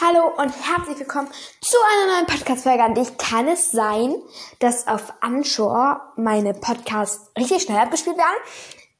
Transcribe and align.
Hallo 0.00 0.28
und 0.36 0.52
herzlich 0.64 1.00
willkommen 1.00 1.28
zu 1.60 1.76
einer 1.92 2.12
neuen 2.14 2.26
Podcast-Folge 2.26 2.84
an 2.84 2.94
dich. 2.94 3.18
Kann 3.18 3.48
es 3.48 3.72
sein, 3.72 4.14
dass 4.60 4.86
auf 4.86 5.12
Anshore 5.22 6.00
meine 6.14 6.54
Podcasts 6.54 7.32
richtig 7.36 7.64
schnell 7.64 7.78
abgespielt 7.78 8.16
werden? 8.16 8.38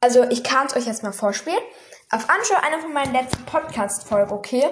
Also 0.00 0.24
ich 0.24 0.42
kann 0.42 0.66
es 0.66 0.74
euch 0.74 0.86
jetzt 0.86 1.04
mal 1.04 1.12
vorspielen. 1.12 1.60
Auf 2.10 2.28
Anshore 2.28 2.64
eine 2.64 2.82
von 2.82 2.92
meinen 2.92 3.12
letzten 3.12 3.44
Podcast-Folgen, 3.44 4.32
okay? 4.32 4.64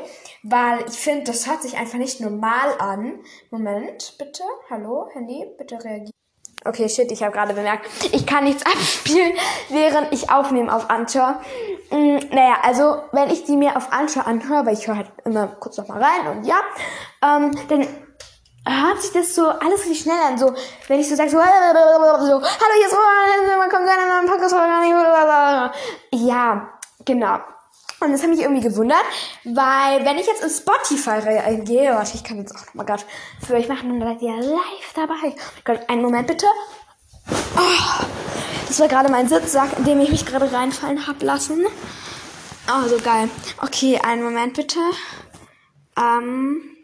Weil 0.42 0.84
ich 0.88 0.98
finde, 0.98 1.30
das 1.30 1.46
hört 1.46 1.62
sich 1.62 1.76
einfach 1.76 1.98
nicht 1.98 2.18
normal 2.18 2.74
an. 2.80 3.20
Moment, 3.52 4.16
bitte. 4.18 4.42
Hallo, 4.68 5.08
Handy, 5.12 5.46
bitte 5.56 5.76
reagieren. 5.76 6.10
Okay, 6.64 6.88
shit, 6.88 7.12
ich 7.12 7.22
habe 7.22 7.30
gerade 7.30 7.54
bemerkt, 7.54 7.86
ich 8.12 8.26
kann 8.26 8.42
nichts 8.42 8.66
abspielen, 8.66 9.34
während 9.68 10.12
ich 10.12 10.28
aufnehme 10.28 10.74
auf 10.74 10.90
Anchor. 10.90 11.40
Mm, 11.90 12.18
naja, 12.30 12.56
also 12.62 13.02
wenn 13.12 13.30
ich 13.30 13.44
die 13.44 13.56
mir 13.56 13.76
auf 13.76 13.92
Anchor 13.92 14.26
anhöre, 14.26 14.66
weil 14.66 14.74
ich 14.74 14.86
höre 14.86 14.96
halt 14.96 15.12
immer 15.24 15.46
kurz 15.46 15.76
noch 15.78 15.88
mal 15.88 16.02
rein 16.02 16.36
und 16.36 16.46
ja, 16.46 16.60
ähm, 17.22 17.52
dann 17.68 17.86
hört 18.66 19.00
sich 19.02 19.12
das 19.12 19.34
so 19.34 19.48
alles 19.48 19.80
richtig 19.80 20.00
schnell 20.00 20.20
an. 20.26 20.38
So, 20.38 20.52
wenn 20.88 21.00
ich 21.00 21.08
so 21.08 21.14
sage, 21.14 21.30
so, 21.30 21.36
so 21.36 21.42
hallo, 21.42 22.40
hier 22.76 22.86
ist 22.86 22.92
Roman, 22.92 23.58
man 23.58 23.70
kommt 23.70 23.86
zu 23.86 23.92
einer 23.92 24.22
neuen 24.22 24.28
Podcast-Folge. 24.28 25.72
Ja, 26.12 26.68
genau. 27.04 27.38
Und 28.00 28.12
das 28.12 28.22
hat 28.22 28.28
mich 28.28 28.42
irgendwie 28.42 28.68
gewundert, 28.68 29.04
weil 29.44 30.04
wenn 30.04 30.18
ich 30.18 30.26
jetzt 30.26 30.42
in 30.42 30.50
Spotify 30.50 31.18
reingehe, 31.38 31.94
warte, 31.94 32.14
ich 32.14 32.24
kann 32.24 32.36
jetzt 32.36 32.54
auch 32.54 32.66
nochmal 32.66 32.84
gerade 32.84 33.04
für 33.40 33.54
euch 33.54 33.68
machen, 33.68 33.98
dann 33.98 34.08
seid 34.08 34.22
ihr 34.22 34.36
live 34.36 34.92
dabei. 34.94 35.34
Gott, 35.64 35.88
einen 35.88 36.02
Moment 36.02 36.26
bitte. 36.26 36.46
Oh, 37.28 38.04
das 38.68 38.80
war 38.80 38.88
gerade 38.88 39.10
mein 39.10 39.28
Sitzsack, 39.28 39.78
in 39.78 39.84
dem 39.84 40.00
ich 40.00 40.10
mich 40.10 40.26
gerade 40.26 40.50
reinfallen 40.52 41.06
hab 41.06 41.22
lassen. 41.22 41.64
Oh, 42.68 42.88
so 42.88 42.98
geil. 42.98 43.30
Okay, 43.58 43.98
einen 43.98 44.22
Moment 44.22 44.54
bitte. 44.54 44.80
Ähm, 45.96 46.76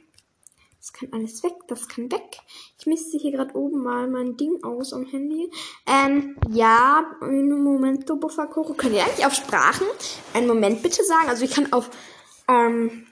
das 0.79 0.93
kann 0.93 1.11
alles 1.13 1.43
weg, 1.43 1.55
das 1.69 1.89
kann 1.89 2.11
weg. 2.11 2.39
Ich 2.79 2.87
misste 2.87 3.19
hier 3.19 3.31
gerade 3.31 3.55
oben 3.55 3.83
mal 3.83 4.09
mein 4.09 4.37
Ding 4.37 4.59
aus 4.65 4.93
am 4.93 5.07
Handy. 5.07 5.51
Ähm, 5.87 6.37
ja, 6.51 7.05
einen 7.21 7.63
Moment, 7.63 8.07
Bufferkoro. 8.07 8.75
Könnt 8.75 8.95
ihr 8.95 9.05
eigentlich 9.05 9.27
auf 9.27 9.35
Sprachen 9.35 9.87
einen 10.35 10.49
Moment 10.49 10.83
bitte 10.83 11.05
sagen? 11.05 11.29
Also 11.29 11.45
ich 11.45 11.53
kann 11.53 11.73
auf, 11.73 11.91
ähm, 12.49 13.07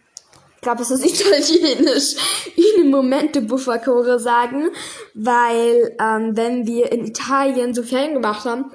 ich 0.61 0.63
glaube, 0.63 0.83
es 0.83 0.91
ist 0.91 1.05
italienisch, 1.21 2.17
in 2.55 2.91
Momente 2.91 3.41
Bufferkore 3.41 4.21
sagen, 4.21 4.71
weil, 5.15 5.97
ähm, 5.99 6.37
wenn 6.37 6.67
wir 6.67 6.93
in 6.93 7.07
Italien 7.07 7.75
so 7.75 7.83
Ferien 7.83 8.13
gemacht 8.13 8.45
haben, 8.45 8.71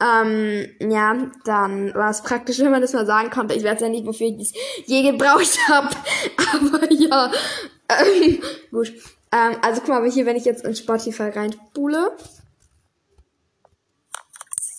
ähm, 0.00 0.74
ja, 0.80 1.14
dann 1.44 1.94
war 1.94 2.08
es 2.08 2.22
praktisch, 2.22 2.58
wenn 2.60 2.70
man 2.70 2.80
das 2.80 2.94
mal 2.94 3.04
sagen 3.04 3.28
konnte. 3.28 3.54
Ich 3.54 3.64
weiß 3.64 3.80
ja 3.80 3.90
nicht, 3.90 4.06
wofür 4.06 4.28
ich 4.28 4.38
das 4.38 4.52
je 4.86 5.10
gebraucht 5.10 5.58
habe. 5.68 5.94
Aber 6.54 6.90
ja, 6.90 7.30
ähm, 7.90 8.42
gut. 8.70 8.94
Ähm, 9.30 9.58
also 9.60 9.82
guck 9.82 9.90
mal, 9.90 10.10
hier, 10.10 10.24
wenn 10.24 10.36
ich 10.36 10.46
jetzt 10.46 10.64
in 10.64 10.74
Spotify 10.74 11.28
reinspule. 11.28 12.16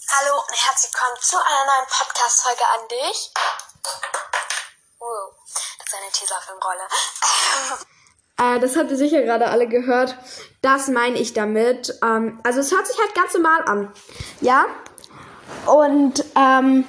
Hallo 0.10 0.42
und 0.48 0.56
herzlich 0.56 0.92
willkommen 0.92 1.18
zu 1.22 1.38
einer 1.38 1.66
neuen 1.66 1.88
Podcast-Folge 1.88 2.64
an 2.74 2.88
dich. 2.90 3.32
Eine 6.28 6.60
Tesafilmrolle. 6.60 6.82
Äh, 8.40 8.60
das 8.60 8.76
habt 8.76 8.92
ihr 8.92 8.98
sicher 8.98 9.24
gerade 9.24 9.48
alle 9.48 9.68
gehört. 9.68 10.16
Das 10.62 10.90
meine 10.90 11.18
ich 11.18 11.34
damit. 11.34 11.98
Ähm, 12.04 12.40
also 12.44 12.60
es 12.60 12.72
hört 12.72 12.86
sich 12.86 12.96
halt 13.00 13.16
ganz 13.16 13.34
normal 13.34 13.64
an. 13.66 13.92
Ja? 14.42 14.68
Und 15.66 16.24
ähm, 16.36 16.86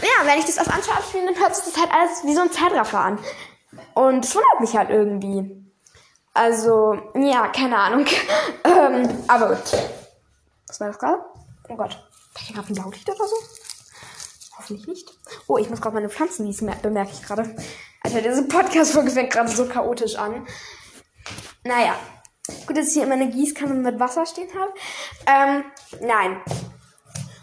ja, 0.00 0.24
wenn 0.26 0.38
ich 0.38 0.46
das 0.46 0.58
auf 0.58 0.68
Anschau 0.72 0.92
abspiele, 0.92 1.26
dann 1.26 1.38
hört 1.38 1.54
sich 1.54 1.66
das 1.66 1.76
halt 1.78 1.92
alles 1.92 2.24
wie 2.24 2.34
so 2.34 2.40
ein 2.40 2.50
Zeitraffer 2.50 2.98
an. 2.98 3.18
Und 3.92 4.24
es 4.24 4.34
wundert 4.34 4.60
mich 4.60 4.74
halt 4.74 4.88
irgendwie. 4.88 5.70
Also, 6.32 6.98
ja, 7.14 7.48
keine 7.48 7.76
Ahnung. 7.76 8.06
ähm, 8.64 9.24
aber 9.28 9.56
gut. 9.56 9.72
Was 10.66 10.80
war 10.80 10.88
das 10.88 10.98
gerade? 10.98 11.22
Oh 11.68 11.76
Gott. 11.76 11.90
War 12.32 12.42
hier 12.42 12.56
gerade 12.56 12.72
ein 12.72 12.74
Blaulicht 12.74 13.06
oder 13.06 13.28
so? 13.28 13.36
Hoffentlich 14.56 14.86
nicht. 14.86 15.12
Oh, 15.46 15.58
ich 15.58 15.68
muss 15.68 15.82
gerade 15.82 15.94
meine 15.94 16.08
Pflanzen 16.08 16.46
gießen, 16.46 16.72
bemerke 16.80 17.12
ich 17.12 17.22
gerade. 17.22 17.54
Alter, 18.02 18.22
diese 18.22 18.44
Podcast-Folge 18.44 19.10
fängt 19.10 19.32
gerade 19.32 19.50
so 19.50 19.66
chaotisch 19.66 20.16
an. 20.16 20.46
Naja. 21.64 21.96
Gut, 22.66 22.76
dass 22.76 22.88
ich 22.88 22.94
hier 22.94 23.04
immer 23.04 23.14
eine 23.14 23.28
Gießkanne 23.28 23.74
mit 23.74 24.00
Wasser 24.00 24.26
stehen 24.26 24.48
habe. 24.58 24.72
Ähm, 25.26 25.64
nein. 26.00 26.42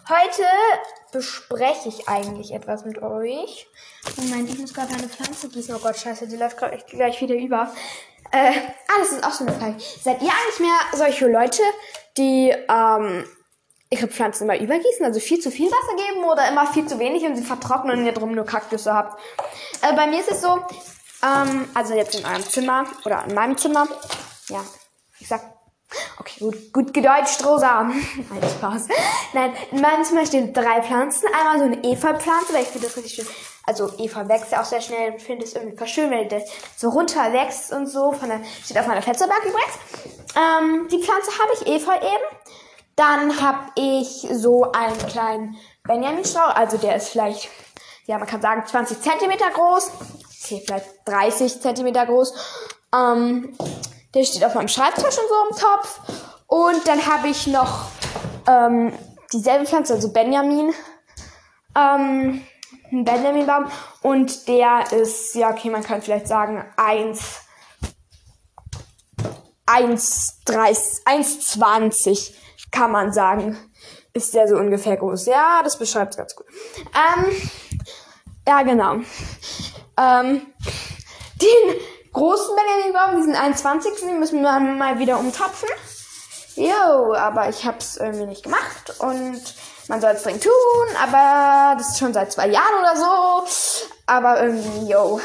Heute 0.09 0.43
bespreche 1.11 1.89
ich 1.89 2.09
eigentlich 2.09 2.53
etwas 2.53 2.85
mit 2.85 3.01
euch. 3.01 3.67
Moment, 4.17 4.49
ich 4.49 4.57
muss 4.57 4.73
gerade 4.73 4.93
eine 4.93 5.07
Pflanze 5.07 5.49
gießen. 5.49 5.75
Oh 5.75 5.79
Gott, 5.79 5.97
scheiße, 5.97 6.27
die 6.27 6.37
läuft 6.37 6.57
gerade 6.57 6.77
gleich 6.89 7.21
wieder 7.21 7.35
über. 7.35 7.71
Äh, 8.31 8.51
ah, 8.87 8.99
das 8.99 9.11
ist 9.11 9.23
auch 9.23 9.31
so 9.31 9.45
eine 9.45 9.57
Frage. 9.57 9.77
Seid 9.79 10.21
ihr 10.21 10.29
eigentlich 10.29 10.59
mehr 10.59 10.79
solche 10.93 11.27
Leute, 11.27 11.61
die 12.17 12.49
ähm, 12.49 13.25
ihre 13.89 14.07
Pflanzen 14.07 14.43
immer 14.43 14.59
übergießen, 14.59 15.05
also 15.05 15.19
viel 15.19 15.39
zu 15.39 15.51
viel 15.51 15.69
Wasser 15.71 15.95
geben 15.95 16.25
oder 16.25 16.47
immer 16.49 16.67
viel 16.67 16.85
zu 16.87 16.99
wenig 16.99 17.23
und 17.23 17.35
sie 17.35 17.43
vertrocknen 17.43 17.99
und 17.99 18.05
ihr 18.05 18.11
drum 18.11 18.33
nur 18.33 18.45
Kaktusse 18.45 18.93
habt? 18.93 19.19
Äh, 19.81 19.95
bei 19.95 20.07
mir 20.07 20.19
ist 20.19 20.31
es 20.31 20.41
so, 20.41 20.59
ähm, 21.23 21.69
also 21.73 21.93
jetzt 21.93 22.15
in 22.15 22.25
eurem 22.25 22.43
Zimmer 22.43 22.85
oder 23.05 23.23
in 23.25 23.33
meinem 23.33 23.57
Zimmer, 23.57 23.87
ja, 24.49 24.63
ich 25.19 25.27
sag 25.27 25.41
Okay, 26.19 26.39
gut, 26.39 26.73
gut 26.73 26.93
gedeutscht, 26.93 27.45
Rosa. 27.45 27.83
Nein, 27.83 28.49
Spaß. 28.57 28.87
Nein, 29.33 29.53
in 29.71 29.81
meinem 29.81 30.03
Zimmer 30.03 30.25
stehen 30.25 30.51
drei 30.51 30.81
Pflanzen. 30.81 31.27
Einmal 31.27 31.59
so 31.59 31.63
eine 31.63 31.81
Efeu-Pflanze, 31.81 32.53
weil 32.53 32.63
ich 32.63 32.67
finde 32.67 32.87
das 32.87 32.97
richtig 32.97 33.15
schön. 33.15 33.27
Also 33.65 33.89
Efeu 33.97 34.27
wächst 34.27 34.51
ja 34.51 34.61
auch 34.61 34.65
sehr 34.65 34.81
schnell 34.81 35.13
und 35.13 35.21
finde 35.21 35.45
es 35.45 35.53
irgendwie 35.53 35.77
voll 35.77 35.87
schön, 35.87 36.09
wenn 36.11 36.27
das 36.29 36.43
so 36.75 36.89
runter 36.89 37.31
wächst 37.31 37.71
und 37.71 37.87
so. 37.87 38.11
Von 38.11 38.29
der, 38.29 38.41
steht 38.63 38.77
auf 38.77 38.87
meiner 38.87 39.01
Fetzerberg 39.01 39.43
übrigens. 39.45 39.73
Ähm, 40.35 40.87
die 40.89 41.01
Pflanze 41.01 41.31
habe 41.39 41.51
ich 41.53 41.67
Efeu 41.67 41.95
eben. 41.95 42.37
Dann 42.97 43.39
habe 43.41 43.69
ich 43.75 44.27
so 44.31 44.71
einen 44.71 44.97
kleinen 44.97 45.55
Benjamin-Strauch. 45.83 46.55
Also 46.55 46.77
der 46.77 46.95
ist 46.95 47.09
vielleicht, 47.09 47.47
ja, 48.07 48.17
man 48.17 48.27
kann 48.27 48.41
sagen 48.41 48.65
20 48.65 48.99
Zentimeter 48.99 49.51
groß. 49.53 49.91
Okay, 50.43 50.63
vielleicht 50.65 50.87
30 51.05 51.61
Zentimeter 51.61 52.07
groß. 52.07 52.33
Ähm, 52.95 53.55
der 54.15 54.23
steht 54.23 54.43
auf 54.43 54.55
meinem 54.55 54.67
Schreibtisch 54.67 55.03
und 55.05 55.13
so 55.13 55.35
im 55.49 55.57
Topf. 55.57 55.99
Und 56.47 56.87
dann 56.87 57.05
habe 57.05 57.27
ich 57.27 57.45
noch 57.45 57.85
ähm, 58.47 58.91
dieselbe 59.31 59.67
Pflanze, 59.67 59.93
also 59.93 60.11
Benjamin. 60.11 60.73
Ähm, 61.75 62.41
ein 62.91 63.05
Benjaminbaum. 63.05 63.65
Und 64.01 64.47
der 64.47 64.91
ist, 64.91 65.35
ja, 65.35 65.51
okay, 65.51 65.69
man 65.69 65.83
kann 65.83 66.01
vielleicht 66.01 66.27
sagen, 66.27 66.65
1, 66.77 67.41
1,30, 69.67 71.03
1,20 71.05 72.33
kann 72.71 72.91
man 72.91 73.11
sagen. 73.13 73.57
Ist 74.13 74.33
der 74.33 74.47
so 74.47 74.55
ungefähr 74.55 74.97
groß. 74.97 75.27
Ja, 75.27 75.61
das 75.63 75.77
beschreibt 75.77 76.13
es 76.13 76.17
ganz 76.17 76.35
gut. 76.35 76.47
Ähm, 76.77 77.25
ja, 78.47 78.63
genau. 78.63 78.95
Ähm, 79.97 80.41
den 81.41 81.75
großen 82.13 82.55
Benjamin-Baum, 82.55 83.17
diesen 83.17 83.35
21. 83.35 83.99
Den 84.01 84.19
müssen 84.19 84.41
wir 84.41 84.59
mal 84.59 84.97
wieder 84.99 85.19
umtopfen. 85.19 85.69
Jo, 86.55 87.13
aber 87.13 87.49
ich 87.49 87.65
hab's 87.65 87.97
irgendwie 87.97 88.25
nicht 88.25 88.41
gemacht 88.41 88.95
und 88.99 89.41
man 89.87 90.01
soll 90.01 90.11
es 90.11 90.23
dringend 90.23 90.43
tun, 90.43 90.95
aber 90.99 91.75
das 91.77 91.89
ist 91.89 91.99
schon 91.99 92.13
seit 92.13 92.31
zwei 92.31 92.47
Jahren 92.47 92.79
oder 92.79 92.95
so. 92.95 93.47
Aber 94.07 94.41
irgendwie, 94.41 94.89
yo. 94.89 95.21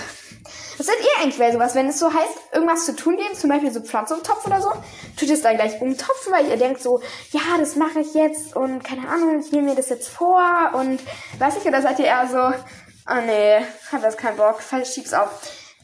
Was 0.82 0.88
seid 0.88 0.98
ihr 0.98 1.22
eigentlich 1.22 1.38
bei 1.38 1.52
sowas, 1.52 1.76
wenn 1.76 1.90
es 1.90 2.00
so 2.00 2.12
heißt, 2.12 2.54
irgendwas 2.54 2.84
zu 2.86 2.96
tun 2.96 3.16
geben, 3.16 3.36
zum 3.36 3.50
Beispiel 3.50 3.70
so 3.70 3.80
Pflanze 3.80 4.16
umtopfen 4.16 4.52
oder 4.52 4.60
so? 4.60 4.72
Tut 5.16 5.28
ihr 5.28 5.34
es 5.34 5.42
dann 5.42 5.54
gleich 5.54 5.80
umtopfen, 5.80 6.32
weil 6.32 6.48
ihr 6.48 6.56
denkt 6.56 6.82
so, 6.82 7.00
ja, 7.30 7.40
das 7.56 7.76
mache 7.76 8.00
ich 8.00 8.14
jetzt 8.14 8.56
und 8.56 8.82
keine 8.82 9.08
Ahnung, 9.08 9.38
ich 9.38 9.52
nehme 9.52 9.68
mir 9.68 9.74
das 9.76 9.90
jetzt 9.90 10.08
vor 10.08 10.42
und 10.72 10.98
weiß 11.38 11.58
ich, 11.58 11.64
oder 11.68 11.82
seid 11.82 12.00
ihr 12.00 12.06
eher 12.06 12.26
so, 12.26 12.58
oh 13.08 13.20
nee, 13.24 13.64
hat 13.92 14.02
das 14.02 14.16
keinen 14.16 14.36
Bock, 14.36 14.60
schieb's 14.84 15.14
auf. 15.14 15.28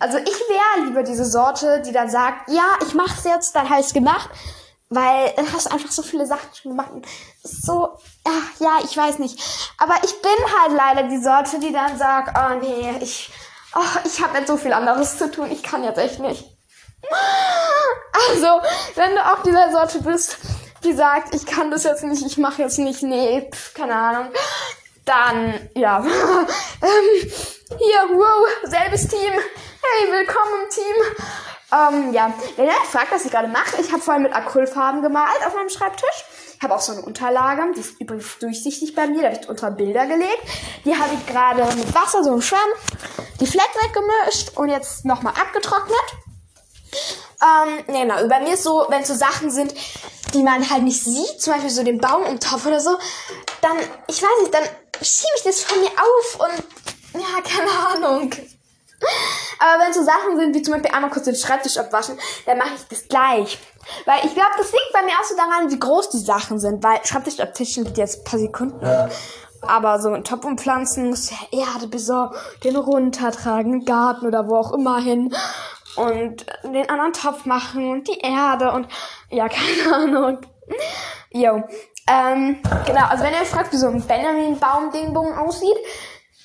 Also 0.01 0.19
ich 0.19 0.27
wäre 0.27 0.87
lieber 0.87 1.05
diese 1.05 1.27
Sorte, 1.27 1.81
die 1.87 1.93
dann 1.93 2.11
sagt, 2.11 2.51
ja, 2.51 2.67
ich 2.85 2.93
mach's 2.95 3.23
jetzt, 3.23 3.55
dann 3.55 3.71
heißt 3.71 3.95
gemacht. 3.95 4.31
Weil 4.91 5.33
dann 5.37 5.53
hast 5.53 5.67
du 5.67 5.71
einfach 5.71 5.93
so 5.93 6.03
viele 6.03 6.27
Sachen 6.27 6.49
schon 6.61 6.73
gemacht. 6.73 6.91
So, 7.45 7.99
ach, 8.25 8.59
ja, 8.61 8.79
ich 8.83 8.97
weiß 8.97 9.21
nicht. 9.21 9.39
Aber 9.79 9.95
ich 10.03 10.21
bin 10.23 10.33
halt 10.61 10.73
leider 10.73 11.09
die 11.09 11.23
Sorte, 11.23 11.61
die 11.61 11.73
dann 11.73 11.97
sagt, 11.97 12.37
oh 12.37 12.59
nee, 12.59 12.95
ich, 13.01 13.31
oh, 13.79 13.99
ich 14.05 14.23
habe 14.23 14.39
jetzt 14.39 14.49
so 14.49 14.57
viel 14.57 14.73
anderes 14.73 15.19
zu 15.19 15.31
tun, 15.31 15.51
ich 15.51 15.63
kann 15.63 15.85
jetzt 15.85 15.99
echt 15.99 16.19
nicht. 16.19 16.45
Also, 18.31 18.61
wenn 18.97 19.15
du 19.15 19.25
auch 19.25 19.43
dieser 19.43 19.71
Sorte 19.71 20.03
bist, 20.03 20.39
die 20.85 20.93
sagt, 20.93 21.35
ich 21.35 21.47
kann 21.47 21.71
das 21.71 21.85
jetzt 21.85 22.03
nicht, 22.03 22.25
ich 22.27 22.39
mache 22.39 22.63
jetzt 22.63 22.79
nicht, 22.79 23.03
nee, 23.03 23.49
pf, 23.53 23.75
keine 23.75 23.95
Ahnung, 23.95 24.29
dann, 25.05 25.69
ja. 25.75 25.99
ähm, 26.83 27.31
hier, 27.79 28.09
wow, 28.11 28.47
selbes 28.65 29.09
Team. 29.09 29.33
Hey, 29.33 30.13
willkommen 30.13 30.65
im 30.65 30.71
Team. 30.71 31.25
Ähm, 31.71 32.15
ja, 32.15 32.33
wenn 32.57 32.67
ihr 32.67 32.73
fragt, 32.91 33.13
was 33.13 33.25
ich 33.27 33.31
gerade 33.31 33.49
mache, 33.49 33.81
ich 33.81 33.93
habe 33.93 34.01
vorhin 34.01 34.23
mit 34.23 34.35
Acrylfarben 34.35 35.03
gemalt 35.03 35.47
auf 35.47 35.55
meinem 35.55 35.69
Schreibtisch. 35.69 36.25
Ich 36.57 36.63
habe 36.63 36.75
auch 36.75 36.81
so 36.81 36.93
eine 36.93 37.03
Unterlage, 37.03 37.63
die 37.77 37.81
ist 37.81 38.01
übrigens 38.01 38.39
durchsichtig 38.39 38.95
bei 38.95 39.07
mir, 39.07 39.23
da 39.23 39.29
habe 39.29 39.41
ich 39.41 39.49
unter 39.49 39.71
Bilder 39.71 40.07
gelegt. 40.07 40.43
Die 40.85 40.97
habe 40.97 41.15
ich 41.15 41.27
gerade 41.27 41.63
mit 41.77 41.95
Wasser, 41.95 42.25
so 42.25 42.31
einem 42.31 42.43
Schwamm, 42.43 42.69
die 43.39 43.47
Fleck 43.47 43.69
weggemischt 43.83 44.57
und 44.57 44.71
jetzt 44.71 45.05
nochmal 45.05 45.35
abgetrocknet. 45.35 45.97
Ähm, 47.41 47.85
nee, 47.87 48.03
genau. 48.03 48.27
Bei 48.29 48.41
mir 48.41 48.55
ist 48.55 48.65
so, 48.65 48.87
wenn 48.89 49.05
so 49.05 49.15
Sachen 49.15 49.51
sind, 49.51 49.75
die 50.35 50.43
man 50.43 50.69
halt 50.69 50.83
nicht 50.83 51.05
sieht, 51.05 51.41
zum 51.41 51.53
Beispiel 51.53 51.71
so 51.71 51.85
den 51.85 52.01
Baum 52.01 52.25
im 52.25 52.41
Topf 52.41 52.67
oder 52.67 52.81
so, 52.81 52.99
dann, 53.61 53.77
ich 54.09 54.23
weiß 54.23 54.41
nicht, 54.41 54.55
dann 54.55 54.65
schiebe 55.03 55.33
ich 55.37 55.45
das 55.45 55.63
von 55.63 55.79
mir 55.81 55.91
auf 55.91 56.41
und, 56.41 57.21
ja, 57.21 57.41
keine 57.43 58.07
Ahnung. 58.07 58.31
Aber 59.59 59.85
wenn 59.85 59.93
so 59.93 60.03
Sachen 60.03 60.37
sind, 60.37 60.55
wie 60.55 60.63
zum 60.63 60.75
Beispiel 60.75 60.95
einmal 60.95 61.11
kurz 61.11 61.25
den 61.25 61.35
Schreibtisch 61.35 61.79
abwaschen, 61.79 62.19
dann 62.47 62.59
mache 62.59 62.75
ich 62.77 62.89
das 62.89 63.09
gleich. 63.09 63.59
Weil 64.05 64.25
ich 64.25 64.35
glaube, 64.35 64.53
das 64.57 64.73
liegt 64.73 64.93
bei 64.93 65.03
mir 65.03 65.13
auch 65.13 65.25
so 65.25 65.37
daran, 65.37 65.71
wie 65.71 65.79
groß 65.79 66.11
die 66.11 66.19
Sachen 66.19 66.59
sind. 66.59 66.83
Weil 66.83 67.05
Schreibtisch 67.05 67.41
abtischen 67.41 67.85
geht 67.85 67.99
jetzt 67.99 68.21
ein 68.21 68.25
paar 68.25 68.39
Sekunden. 68.39 68.85
Ja. 68.85 69.09
Aber 69.63 70.01
so 70.01 70.11
ein 70.11 70.25
Topf 70.25 70.45
umpflanzen 70.45 71.09
muss 71.09 71.31
ja 71.31 71.37
Erde 71.51 71.89
besorgen, 71.89 72.37
den 72.63 72.77
runtertragen, 72.77 73.85
Garten 73.85 74.27
oder 74.27 74.49
wo 74.49 74.57
auch 74.57 74.73
immer 74.73 75.01
hin. 75.01 75.35
Und 75.97 76.47
den 76.63 76.89
anderen 76.89 77.13
Topf 77.13 77.45
machen 77.45 77.91
und 77.91 78.07
die 78.07 78.21
Erde 78.21 78.71
und 78.71 78.87
ja, 79.31 79.49
keine 79.49 79.97
Ahnung. 79.97 80.39
Jo. 81.31 81.65
Ähm, 82.09 82.63
genau, 82.87 83.07
also 83.09 83.25
wenn 83.25 83.35
ihr 83.35 83.41
euch 83.41 83.49
fragt, 83.49 83.73
wie 83.73 83.77
so 83.77 83.89
ein 83.89 84.01
Benjamin-Baum-Dingbong 84.01 85.37
aussieht, 85.37 85.77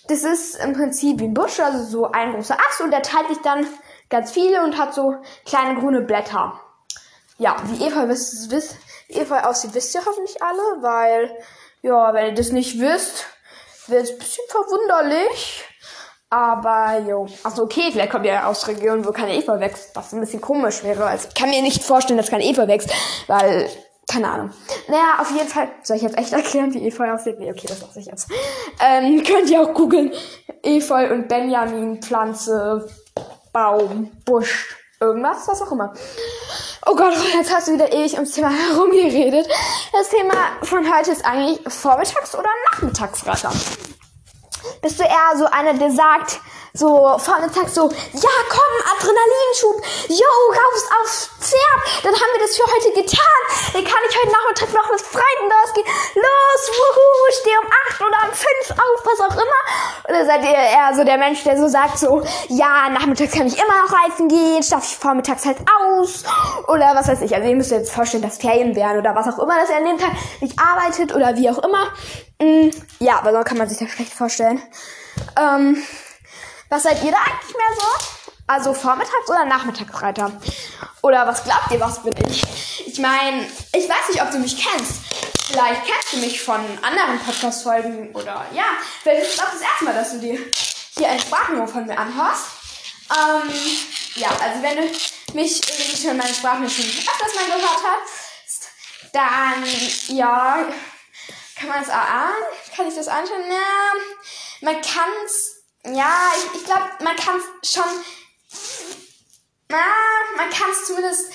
das 0.08 0.24
ist 0.24 0.56
im 0.56 0.74
Prinzip 0.74 1.20
wie 1.20 1.26
ein 1.26 1.34
Busch, 1.34 1.60
also 1.60 1.84
so 1.84 2.12
ein 2.12 2.34
großer 2.34 2.58
Ast 2.70 2.82
und 2.82 2.92
der 2.92 3.02
teilt 3.02 3.30
sich 3.30 3.40
dann 3.40 3.66
ganz 4.10 4.32
viele 4.32 4.64
und 4.64 4.78
hat 4.78 4.94
so 4.94 5.16
kleine 5.46 5.80
grüne 5.80 6.02
Blätter. 6.02 6.60
Ja, 7.38 7.56
wie 7.66 7.86
Efeu, 7.86 8.08
wisst, 8.08 8.52
wisst, 8.52 8.78
wie 9.08 9.20
Efeu 9.20 9.40
aussieht, 9.40 9.74
wisst 9.74 9.96
ihr 9.96 10.06
hoffentlich 10.06 10.42
alle, 10.42 10.82
weil, 10.82 11.38
ja, 11.82 12.14
wenn 12.14 12.28
ihr 12.28 12.34
das 12.34 12.52
nicht 12.52 12.80
wisst, 12.80 13.26
wird 13.88 14.04
es 14.04 14.12
ein 14.12 14.20
bisschen 14.20 14.46
verwunderlich. 14.50 15.66
Aber, 16.30 17.00
jo, 17.00 17.28
also 17.44 17.64
okay, 17.64 17.90
vielleicht 17.92 18.12
kommt 18.12 18.26
ihr 18.26 18.48
aus 18.48 18.68
Regionen, 18.68 19.06
wo 19.06 19.12
keine 19.12 19.36
Efeu 19.36 19.60
wächst, 19.60 19.96
was 19.96 20.14
ein 20.14 20.20
bisschen 20.20 20.42
komisch 20.42 20.84
wäre. 20.84 21.06
Also 21.06 21.28
ich 21.28 21.36
kann 21.36 21.50
mir 21.50 21.62
nicht 21.62 21.84
vorstellen, 21.84 22.18
dass 22.18 22.30
keine 22.30 22.46
Efeu 22.46 22.68
wächst, 22.68 22.90
weil 23.28 23.70
keine 24.08 24.30
Ahnung. 24.30 24.52
Naja, 24.88 25.20
auf 25.20 25.32
jeden 25.32 25.48
Fall. 25.48 25.70
Soll 25.84 25.98
ich 25.98 26.04
jetzt 26.04 26.18
echt 26.18 26.34
erklären, 26.34 26.74
wie 26.74 26.88
Efeu 26.88 27.12
aussieht? 27.12 27.40
Nee, 27.40 27.52
okay, 27.52 27.68
das 27.68 27.82
lasse 27.82 28.00
ich 28.00 28.06
jetzt. 28.06 28.28
Ähm, 28.80 29.24
könnt 29.28 29.50
ihr 29.50 29.62
auch 29.62 29.74
googeln. 29.74 30.12
Efeu 30.62 31.12
und 31.12 31.28
Benjamin, 31.28 32.02
Pflanze, 32.02 32.88
Baum, 33.52 34.12
Busch, 34.26 34.76
irgendwas, 35.00 35.48
was 35.48 35.62
auch 35.62 35.72
immer. 35.72 35.94
Oh 36.86 36.96
Gott, 36.96 37.14
jetzt 37.34 37.54
hast 37.54 37.68
du 37.68 37.74
wieder 37.74 37.92
ewig 37.92 38.14
ums 38.16 38.32
Thema 38.32 38.50
herumgeredet. 38.50 39.48
Das 39.92 40.10
Thema 40.10 40.34
von 40.64 40.94
heute 40.94 41.12
ist 41.12 41.26
eigentlich 41.26 41.60
Vormittags- 41.68 42.36
oder 42.36 42.50
Nachmittagsratter. 42.72 43.52
Bist 44.82 45.00
du 45.00 45.04
eher 45.04 45.38
so 45.38 45.46
einer, 45.46 45.74
der 45.74 45.92
sagt, 45.92 46.42
so 46.74 47.18
vormittags 47.20 47.76
so, 47.76 47.90
ja 47.90 48.30
komm, 48.50 48.98
Adrenalinschub, 48.98 49.82
yo, 50.10 50.26
raus 50.50 50.84
aufs 51.02 51.30
Pferd, 51.44 52.04
dann 52.04 52.14
haben 52.14 52.32
wir 52.34 52.42
das 52.42 52.56
für 52.56 52.64
heute 52.64 52.90
getan, 53.02 53.42
dann 53.74 53.84
kann 53.84 54.02
ich 54.10 54.16
heute 54.18 54.32
Nachmittag 54.32 54.74
noch 54.74 54.90
mit 54.90 55.02
Freunden 55.02 55.52
rausgehen, 55.52 55.88
los, 56.16 56.62
wuhu, 56.72 57.06
steh 57.42 57.58
um 57.62 57.68
8 57.92 58.02
oder 58.02 58.20
um 58.28 58.34
5 58.34 58.72
auf, 58.72 59.00
was 59.04 59.20
auch 59.20 59.36
immer. 59.36 59.62
Oder 60.10 60.26
seid 60.26 60.44
ihr 60.44 60.52
eher 60.52 60.92
so 60.96 61.04
der 61.04 61.18
Mensch, 61.18 61.44
der 61.44 61.58
so 61.58 61.68
sagt 61.68 62.00
so, 62.00 62.22
ja, 62.48 62.90
nachmittags 62.90 63.34
kann 63.34 63.48
ich 63.48 63.58
immer 63.58 63.84
noch 63.84 63.94
reifen 63.94 64.28
gehen, 64.28 64.64
schlafe 64.64 64.86
ich 64.86 64.98
vormittags 64.98 65.46
halt 65.46 65.58
aus, 65.82 66.24
oder 66.68 66.96
was 66.96 67.08
weiß 67.08 67.22
ich, 67.22 67.36
also 67.36 67.48
ihr 67.48 67.56
müsst 67.56 67.72
euch 67.72 67.80
jetzt 67.80 67.94
vorstellen, 67.94 68.24
dass 68.24 68.38
Ferien 68.38 68.76
wären 68.76 68.98
oder 68.98 69.16
was 69.16 69.28
auch 69.28 69.40
immer, 69.40 69.60
dass 69.60 69.70
er 69.70 69.78
an 69.78 69.86
dem 69.86 69.98
Tag 69.98 70.12
nicht 70.42 70.58
arbeitet 70.60 71.14
oder 71.14 71.36
wie 71.36 71.50
auch 71.50 71.60
immer. 71.60 71.92
Mm, 72.40 72.70
ja, 73.00 73.20
aber 73.20 73.34
so 73.34 73.44
kann 73.44 73.58
man 73.58 73.68
sich 73.68 73.78
das 73.78 73.90
schlecht 73.90 74.14
vorstellen. 74.14 74.62
Ähm, 75.40 75.84
was 76.70 76.84
seid 76.84 77.04
ihr 77.04 77.12
da 77.12 77.18
eigentlich 77.18 77.56
mehr 77.56 77.78
so? 77.80 78.13
Also 78.54 78.72
Vormittags- 78.72 79.28
oder 79.30 79.46
Nachmittagsreiter? 79.46 80.32
Oder 81.02 81.26
was 81.26 81.44
glaubt 81.44 81.72
ihr, 81.72 81.80
was 81.80 82.04
bin 82.04 82.14
ich? 82.30 82.44
Ich 82.86 83.00
meine, 83.00 83.48
ich 83.74 83.90
weiß 83.90 84.10
nicht, 84.10 84.22
ob 84.22 84.30
du 84.30 84.38
mich 84.38 84.64
kennst. 84.64 85.02
Vielleicht 85.48 85.86
kennst 85.86 86.14
du 86.14 86.18
mich 86.18 86.40
von 86.40 86.62
anderen 86.84 87.18
Podcast-Folgen 87.26 88.12
oder 88.14 88.46
ja, 88.54 88.66
vielleicht 89.02 89.34
ist 89.34 89.42
auch 89.42 89.50
das 89.50 89.62
erste 89.62 89.86
Mal, 89.86 89.96
dass 89.96 90.12
du 90.12 90.20
dir 90.20 90.38
hier 90.96 91.10
ein 91.10 91.20
Sprachmemo 91.20 91.66
von 91.66 91.88
mir 91.88 91.98
anhörst. 91.98 92.46
Ähm, 93.10 93.52
ja, 94.18 94.28
also 94.30 94.62
wenn 94.62 94.78
du 94.78 94.84
mich 95.34 95.60
irgendwie 95.68 96.08
schon 96.08 96.16
meine 96.16 96.32
Sprachmemo 96.32 96.70
schon 96.70 96.86
öfters 96.86 97.34
mal 97.34 97.46
gehört 97.46 97.82
hast, 97.84 98.70
dann 99.14 100.16
ja, 100.16 100.64
kann 101.56 101.70
man 101.70 101.82
es 101.82 101.90
erahnen? 101.90 102.44
Kann 102.76 102.88
ich 102.88 102.94
das 102.94 103.08
anschauen? 103.08 103.50
Ja, 103.50 104.00
man 104.62 104.76
kann 104.76 105.10
es 105.26 105.64
ja, 105.86 106.32
ich, 106.38 106.62
ich 106.62 106.66
glaube, 106.66 106.90
man 107.04 107.16
kann 107.16 107.42
es 107.62 107.74
schon. 107.74 107.84
Na, 109.74 110.38
man 110.38 110.52
kann 110.52 110.70
es 110.70 110.86
zumindest 110.86 111.34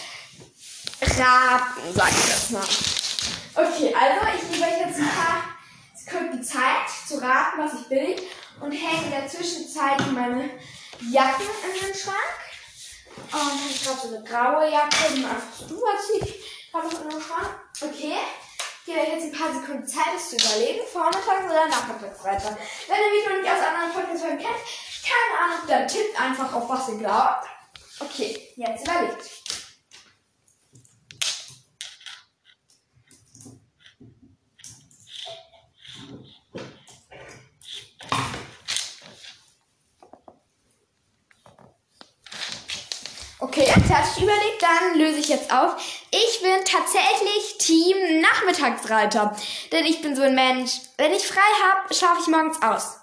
raten, 1.01 1.93
sag 1.93 2.11
ich 2.11 2.29
jetzt 2.29 2.51
mal. 2.53 2.63
Okay, 3.57 3.93
also 3.93 4.27
ich 4.37 4.53
gebe 4.53 4.65
euch 4.65 4.79
jetzt 4.79 5.01
ein 5.01 5.11
paar 5.11 5.43
Sekunden 5.93 6.41
Zeit 6.45 6.89
zu 7.09 7.21
raten, 7.21 7.59
was 7.59 7.73
ich 7.81 7.89
bin. 7.89 8.15
Und 8.61 8.71
hänge 8.71 9.07
in 9.07 9.11
der 9.11 9.27
Zwischenzeit 9.27 9.99
meine 10.13 10.51
Jacken 11.11 11.47
in 11.67 11.85
den 11.85 11.95
Schrank. 11.97 12.39
Und 13.33 13.41
habe 13.41 13.71
ich 13.71 13.85
gerade 13.85 13.99
so 13.99 14.15
eine 14.15 14.23
graue 14.23 14.71
Jacke, 14.71 15.15
die 15.17 15.21
man 15.21 15.33
einfach 15.33 15.59
so 15.59 15.67
drüber 15.67 15.95
zieht. 15.99 16.35
Habe 16.73 16.87
ich 16.87 16.95
in 16.95 17.09
den 17.09 17.21
Schrank. 17.21 17.59
Okay 17.81 18.19
gebe 18.87 19.01
euch 19.01 19.09
jetzt 19.09 19.25
ein 19.25 19.33
paar 19.33 19.53
Sekunden 19.53 19.87
Zeit, 19.87 20.17
es 20.17 20.31
zu 20.31 20.37
überlegen, 20.37 20.81
vormittags 20.91 21.45
oder 21.45 21.69
nachmittags 21.69 22.25
weiter. 22.25 22.57
Wenn 22.87 22.97
ihr 22.97 23.11
mich 23.13 23.29
noch 23.29 23.37
nicht 23.37 23.53
aus 23.53 23.67
anderen 23.67 23.93
Podcasts 23.93 24.23
kennt, 24.23 24.43
keine 25.05 25.35
Ahnung, 25.45 25.67
dann 25.69 25.87
tippt 25.87 26.19
einfach 26.19 26.55
auf 26.55 26.69
was 26.71 26.89
ihr 26.89 26.97
glaubt. 26.97 27.58
Okay, 28.01 28.53
jetzt 28.57 28.87
überlegt. 28.87 29.31
Okay, 43.41 43.67
fertig 43.67 44.23
überlegt, 44.23 44.61
dann 44.61 44.99
löse 44.99 45.21
ich 45.21 45.29
jetzt 45.29 45.53
auf. 45.53 45.77
Ich 46.11 46.43
bin 46.43 46.65
tatsächlich 46.65 47.57
Team 47.59 48.21
Nachmittagsreiter. 48.21 49.37
Denn 49.71 49.85
ich 49.85 50.03
bin 50.03 50.17
so 50.17 50.23
ein 50.23 50.35
Mensch, 50.35 50.73
wenn 50.97 51.13
ich 51.13 51.27
frei 51.27 51.41
habe, 51.65 51.95
schlafe 51.95 52.21
ich 52.21 52.27
morgens 52.27 52.61
aus. 52.63 52.98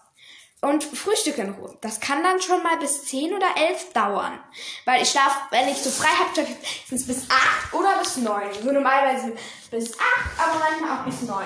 Und 0.66 0.84
frühstücke 0.84 1.42
in 1.42 1.52
Ruhe. 1.52 1.78
Das 1.82 2.00
kann 2.00 2.24
dann 2.24 2.42
schon 2.42 2.64
mal 2.64 2.78
bis 2.78 3.06
10 3.06 3.36
oder 3.36 3.48
11 3.56 3.94
dauern. 3.94 4.40
Weil 4.86 5.04
ich 5.04 5.12
schlafe, 5.12 5.38
wenn 5.52 5.68
ich 5.68 5.78
so 5.78 5.92
frei 5.92 6.08
habe, 6.08 6.48
sind 6.88 7.00
es 7.00 7.06
bis 7.06 7.30
8 7.30 7.74
oder 7.74 8.00
bis 8.00 8.18
9. 8.18 8.42
So 8.64 8.72
normalerweise 8.72 9.34
bis 9.69 9.94
8, 9.94 10.00
aber 10.40 10.60
manchmal 10.60 10.98
auch 10.98 11.06
bis 11.06 11.22
9. 11.22 11.45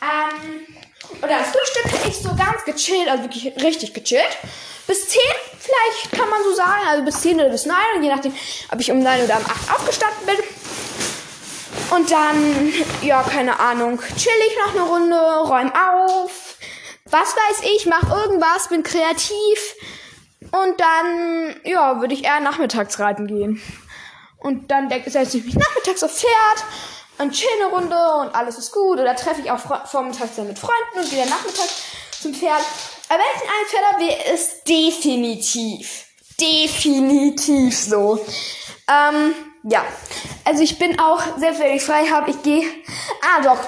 Ähm, 0.00 0.66
und 1.20 1.30
dann 1.30 1.44
frühstücke 1.44 2.08
ich 2.08 2.16
so 2.16 2.30
ganz 2.34 2.64
gechillt, 2.64 3.08
also 3.08 3.24
wirklich 3.24 3.54
richtig 3.62 3.92
gechillt 3.92 4.38
bis 4.86 5.08
10, 5.08 5.20
vielleicht 5.58 6.12
kann 6.12 6.28
man 6.30 6.42
so 6.42 6.54
sagen, 6.54 6.86
also 6.88 7.04
bis 7.04 7.20
10 7.20 7.40
oder 7.40 7.50
bis 7.50 7.66
9, 7.66 7.76
je 8.02 8.08
nachdem, 8.08 8.34
ob 8.72 8.80
ich 8.80 8.90
um 8.90 9.02
9 9.02 9.24
oder 9.24 9.36
um 9.36 9.44
8 9.44 9.74
aufgestanden 9.74 10.26
bin. 10.26 10.36
Und 11.90 12.10
dann, 12.10 12.72
ja, 13.02 13.22
keine 13.22 13.60
Ahnung, 13.60 14.00
chill 14.16 14.32
ich 14.48 14.56
noch 14.58 14.74
eine 14.74 14.82
Runde, 14.82 15.16
räum 15.16 15.72
auf, 15.72 16.53
was 17.10 17.34
weiß 17.36 17.68
ich, 17.76 17.86
mach 17.86 18.10
irgendwas, 18.10 18.68
bin 18.68 18.82
kreativ. 18.82 19.74
Und 20.52 20.80
dann, 20.80 21.60
ja, 21.64 22.00
würde 22.00 22.14
ich 22.14 22.24
eher 22.24 22.40
nachmittags 22.40 22.98
reiten 22.98 23.26
gehen. 23.26 23.60
Und 24.38 24.70
dann 24.70 24.90
setze 24.90 25.38
ich 25.38 25.44
mich 25.44 25.54
nachmittags 25.54 26.02
aufs 26.02 26.20
Pferd 26.20 26.64
und 27.18 27.32
chill 27.32 27.48
eine 27.60 27.70
Runde 27.70 27.96
und 28.20 28.34
alles 28.34 28.58
ist 28.58 28.72
gut. 28.72 28.98
Oder 28.98 29.16
treffe 29.16 29.40
ich 29.42 29.50
auch 29.50 29.58
vormittags 29.86 30.36
dann 30.36 30.48
mit 30.48 30.58
Freunden 30.58 30.98
und 30.98 31.12
dann 31.12 31.28
nachmittags 31.28 31.82
zum 32.20 32.34
Pferd. 32.34 32.62
Aber 33.08 33.18
wenn 33.18 33.36
ich 33.36 33.42
ein 33.42 33.66
Pferd 33.68 33.92
habe, 33.92 34.04
wäre 34.04 34.34
es 34.34 34.64
definitiv. 34.64 36.06
Definitiv 36.40 37.78
so. 37.78 38.24
Ähm, 38.88 39.34
ja. 39.62 39.84
Also 40.44 40.62
ich 40.62 40.78
bin 40.78 40.98
auch, 40.98 41.22
selbst 41.38 41.60
wenn 41.60 41.76
ich 41.76 41.82
frei 41.82 42.06
habe, 42.06 42.30
ich 42.30 42.42
gehe. 42.42 42.64
Ah, 43.22 43.42
doch. 43.42 43.58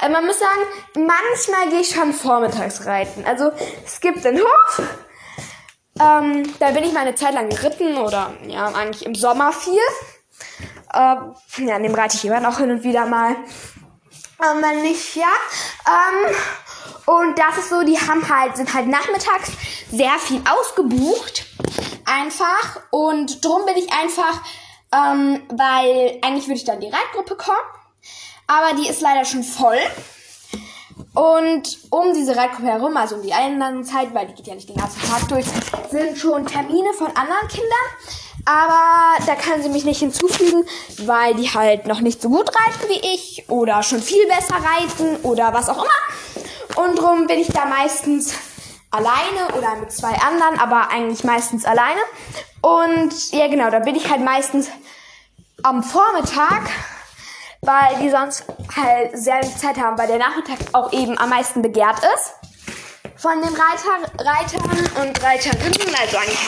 Äh, 0.00 0.08
man 0.08 0.26
muss 0.26 0.38
sagen, 0.38 0.60
manchmal 0.94 1.68
gehe 1.70 1.80
ich 1.80 1.90
schon 1.90 2.12
vormittags 2.12 2.86
reiten. 2.86 3.24
Also 3.26 3.52
es 3.84 4.00
gibt 4.00 4.24
den 4.24 4.38
Hof. 4.38 4.82
Ähm, 6.00 6.54
da 6.60 6.70
bin 6.70 6.84
ich 6.84 6.92
mal 6.92 7.00
eine 7.00 7.14
Zeit 7.14 7.34
lang 7.34 7.48
geritten 7.48 7.98
oder 7.98 8.32
ja, 8.46 8.66
eigentlich 8.66 9.04
im 9.04 9.14
Sommer 9.14 9.52
viel. 9.52 9.78
Ähm, 10.94 11.34
ja, 11.66 11.76
an 11.76 11.82
dem 11.82 11.94
reite 11.94 12.16
ich 12.16 12.24
immer 12.24 12.40
noch 12.40 12.58
hin 12.58 12.70
und 12.70 12.84
wieder 12.84 13.06
mal. 13.06 13.32
Ähm, 14.40 14.62
wenn 14.62 14.82
nicht, 14.82 15.16
ja. 15.16 15.26
Ähm, 15.86 16.34
und 17.06 17.38
das 17.38 17.58
ist 17.58 17.70
so, 17.70 17.82
die 17.82 17.98
haben 17.98 18.28
halt, 18.28 18.56
sind 18.56 18.72
halt 18.72 18.86
nachmittags 18.86 19.50
sehr 19.90 20.16
viel 20.20 20.40
ausgebucht. 20.48 21.46
einfach 22.06 22.80
und 22.90 23.44
drum 23.44 23.64
bin 23.66 23.76
ich 23.76 23.92
einfach, 23.92 24.40
ähm, 24.92 25.42
weil 25.50 26.18
eigentlich 26.22 26.46
würde 26.46 26.58
ich 26.58 26.64
dann 26.64 26.80
die 26.80 26.88
Reitgruppe 26.88 27.36
kommen, 27.36 27.58
aber 28.48 28.74
die 28.76 28.88
ist 28.88 29.00
leider 29.00 29.24
schon 29.24 29.44
voll. 29.44 29.78
Und 31.14 31.78
um 31.90 32.14
diese 32.14 32.36
Reitgruppe 32.36 32.68
herum, 32.68 32.96
also 32.96 33.16
um 33.16 33.22
die 33.22 33.32
Einladungszeit, 33.32 34.14
weil 34.14 34.26
die 34.26 34.34
geht 34.34 34.46
ja 34.46 34.54
nicht 34.54 34.68
den 34.68 34.76
ganzen 34.76 35.00
Tag 35.02 35.28
durch, 35.28 35.46
sind 35.90 36.18
schon 36.18 36.46
Termine 36.46 36.92
von 36.94 37.08
anderen 37.08 37.48
Kindern. 37.48 37.86
Aber 38.44 39.24
da 39.26 39.34
kann 39.34 39.62
sie 39.62 39.68
mich 39.68 39.84
nicht 39.84 39.98
hinzufügen, 39.98 40.64
weil 41.04 41.34
die 41.34 41.52
halt 41.52 41.86
noch 41.86 42.00
nicht 42.00 42.22
so 42.22 42.30
gut 42.30 42.48
reiten 42.48 42.88
wie 42.88 43.14
ich 43.14 43.44
oder 43.48 43.82
schon 43.82 44.00
viel 44.00 44.26
besser 44.26 44.56
reiten 44.56 45.16
oder 45.22 45.52
was 45.52 45.68
auch 45.68 45.84
immer. 45.84 46.84
Und 46.84 46.98
drum 46.98 47.26
bin 47.26 47.40
ich 47.40 47.48
da 47.48 47.66
meistens 47.66 48.34
alleine 48.90 49.54
oder 49.56 49.76
mit 49.76 49.92
zwei 49.92 50.14
anderen, 50.20 50.58
aber 50.58 50.90
eigentlich 50.90 51.24
meistens 51.24 51.64
alleine. 51.64 52.00
Und 52.62 53.32
ja 53.32 53.48
genau, 53.48 53.70
da 53.70 53.80
bin 53.80 53.96
ich 53.96 54.08
halt 54.08 54.22
meistens 54.22 54.68
am 55.62 55.82
Vormittag, 55.82 56.70
weil 57.60 57.96
die 58.00 58.10
sonst 58.10 58.44
halt 58.74 59.16
sehr 59.16 59.42
wenig 59.42 59.56
Zeit 59.56 59.78
haben, 59.78 59.98
weil 59.98 60.06
der 60.06 60.18
Nachmittag 60.18 60.58
auch 60.72 60.92
eben 60.92 61.18
am 61.18 61.30
meisten 61.30 61.62
begehrt 61.62 61.98
ist 62.14 62.34
von 63.18 63.32
den 63.42 63.52
Reiter, 63.52 64.12
Reitern 64.18 64.78
und 65.02 65.22
Reiterinnen, 65.22 65.94
also 66.00 66.16
eigentlich 66.18 66.38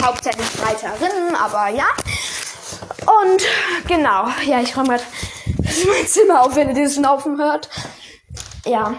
hau 0.00 0.06
hauptsächlich 0.06 0.46
Reiterinnen, 0.62 1.34
aber 1.34 1.68
ja. 1.68 1.86
Und 3.22 3.42
genau, 3.88 4.28
ja, 4.46 4.60
ich 4.60 4.76
räume 4.76 4.90
gerade 4.90 5.04
mein 5.88 6.06
Zimmer 6.06 6.42
auf, 6.42 6.54
wenn 6.54 6.68
ihr 6.68 6.74
diesen 6.74 7.02
Schnaufen 7.02 7.36
hört. 7.36 7.68
Ja. 8.64 8.94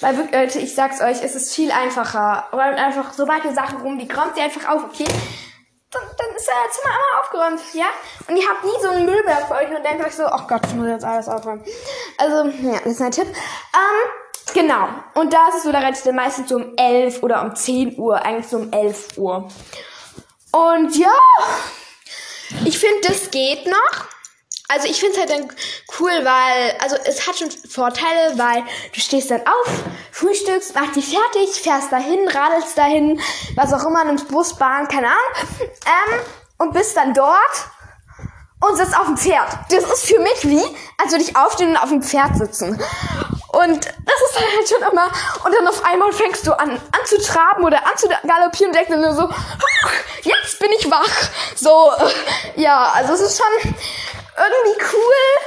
Weil 0.00 0.16
wirklich, 0.16 0.40
Leute, 0.40 0.58
ich 0.58 0.74
sag's 0.74 1.00
euch, 1.00 1.22
es 1.22 1.34
ist 1.34 1.54
viel 1.54 1.70
einfacher. 1.70 2.48
Räumt 2.52 2.78
einfach, 2.78 3.12
sobald 3.12 3.44
ihr 3.44 3.54
Sachen 3.54 3.80
rumliegt, 3.80 4.16
räumt 4.16 4.34
sie 4.34 4.42
einfach 4.42 4.68
auf, 4.68 4.84
okay? 4.84 5.08
Ist 6.40 6.48
euer 6.48 6.70
Zimmer 6.70 6.94
immer 6.94 7.20
aufgeräumt, 7.20 7.60
ja? 7.74 7.86
Und 8.26 8.36
ihr 8.36 8.48
habt 8.48 8.64
nie 8.64 8.70
so 8.80 8.88
einen 8.88 9.04
Müllberg 9.04 9.46
für 9.46 9.54
euch 9.54 9.68
und 9.68 9.84
denkt 9.84 10.06
euch 10.06 10.14
so, 10.14 10.24
ach 10.24 10.44
oh 10.44 10.46
Gott, 10.48 10.62
ich 10.66 10.74
muss 10.74 10.88
jetzt 10.88 11.04
alles 11.04 11.28
aufräumen. 11.28 11.62
Also, 12.16 12.48
ja, 12.66 12.78
das 12.82 12.92
ist 12.92 13.02
ein 13.02 13.10
Tipp. 13.10 13.26
Ähm, 13.26 14.10
Genau. 14.54 14.88
Und 15.14 15.32
da 15.32 15.48
ist 15.48 15.58
es 15.58 15.62
so, 15.62 15.72
da 15.72 15.78
rennt 15.78 16.04
dann 16.04 16.16
meistens 16.16 16.48
so 16.48 16.56
um 16.56 16.72
11 16.76 17.22
oder 17.22 17.42
um 17.42 17.54
10 17.54 17.98
Uhr, 17.98 18.20
eigentlich 18.20 18.48
so 18.48 18.56
um 18.58 18.72
11 18.72 19.16
Uhr. 19.16 19.48
Und 20.52 20.96
ja, 20.96 21.14
ich 22.64 22.78
finde, 22.78 23.08
das 23.08 23.30
geht 23.30 23.66
noch. 23.66 24.06
Also 24.72 24.86
ich 24.86 25.00
finde 25.00 25.14
es 25.14 25.20
halt 25.20 25.30
dann 25.30 25.48
cool, 25.98 26.12
weil, 26.12 26.76
also 26.80 26.96
es 27.04 27.26
hat 27.26 27.36
schon 27.36 27.50
Vorteile, 27.68 28.38
weil 28.38 28.62
du 28.94 29.00
stehst 29.00 29.30
dann 29.30 29.40
auf, 29.40 29.68
frühstückst, 30.12 30.76
machst 30.76 30.94
dich 30.94 31.08
fertig, 31.08 31.60
fährst 31.60 31.90
dahin, 31.90 32.28
radelst 32.28 32.78
dahin, 32.78 33.20
was 33.56 33.72
auch 33.72 33.84
immer, 33.84 34.04
nimmst 34.04 34.28
Bus, 34.28 34.54
Bahn, 34.54 34.86
keine 34.86 35.08
Ahnung, 35.08 35.60
ähm, 35.60 36.20
und 36.58 36.72
bist 36.72 36.96
dann 36.96 37.12
dort 37.14 37.34
und 38.60 38.76
sitzt 38.76 38.96
auf 38.96 39.06
dem 39.06 39.16
Pferd. 39.16 39.48
Das 39.70 39.82
ist 39.82 40.06
für 40.06 40.20
mich 40.20 40.44
wie, 40.44 40.62
als 41.02 41.10
würde 41.10 41.24
ich 41.24 41.36
aufstehen 41.36 41.70
und 41.70 41.76
auf 41.76 41.88
dem 41.88 42.02
Pferd 42.02 42.36
sitzen. 42.36 42.80
Und 43.52 43.84
das 43.84 44.30
ist 44.30 44.38
halt 44.38 44.68
schon 44.68 44.92
immer, 44.92 45.06
und 45.44 45.52
dann 45.52 45.66
auf 45.66 45.84
einmal 45.84 46.12
fängst 46.12 46.46
du 46.46 46.52
an, 46.52 46.70
an 46.70 47.06
zu 47.06 47.20
traben 47.20 47.64
oder 47.64 47.78
an 47.78 47.96
zu 47.96 48.08
galoppieren 48.08 48.70
und 48.70 48.76
denkst 48.76 48.90
dann 48.90 49.16
so, 49.16 49.28
jetzt 50.22 50.58
bin 50.60 50.70
ich 50.78 50.88
wach. 50.88 51.30
So, 51.56 51.90
ja, 52.54 52.92
also 52.94 53.14
es 53.14 53.20
ist 53.20 53.38
schon 53.38 53.74
irgendwie 54.40 54.84
cool, 54.92 55.46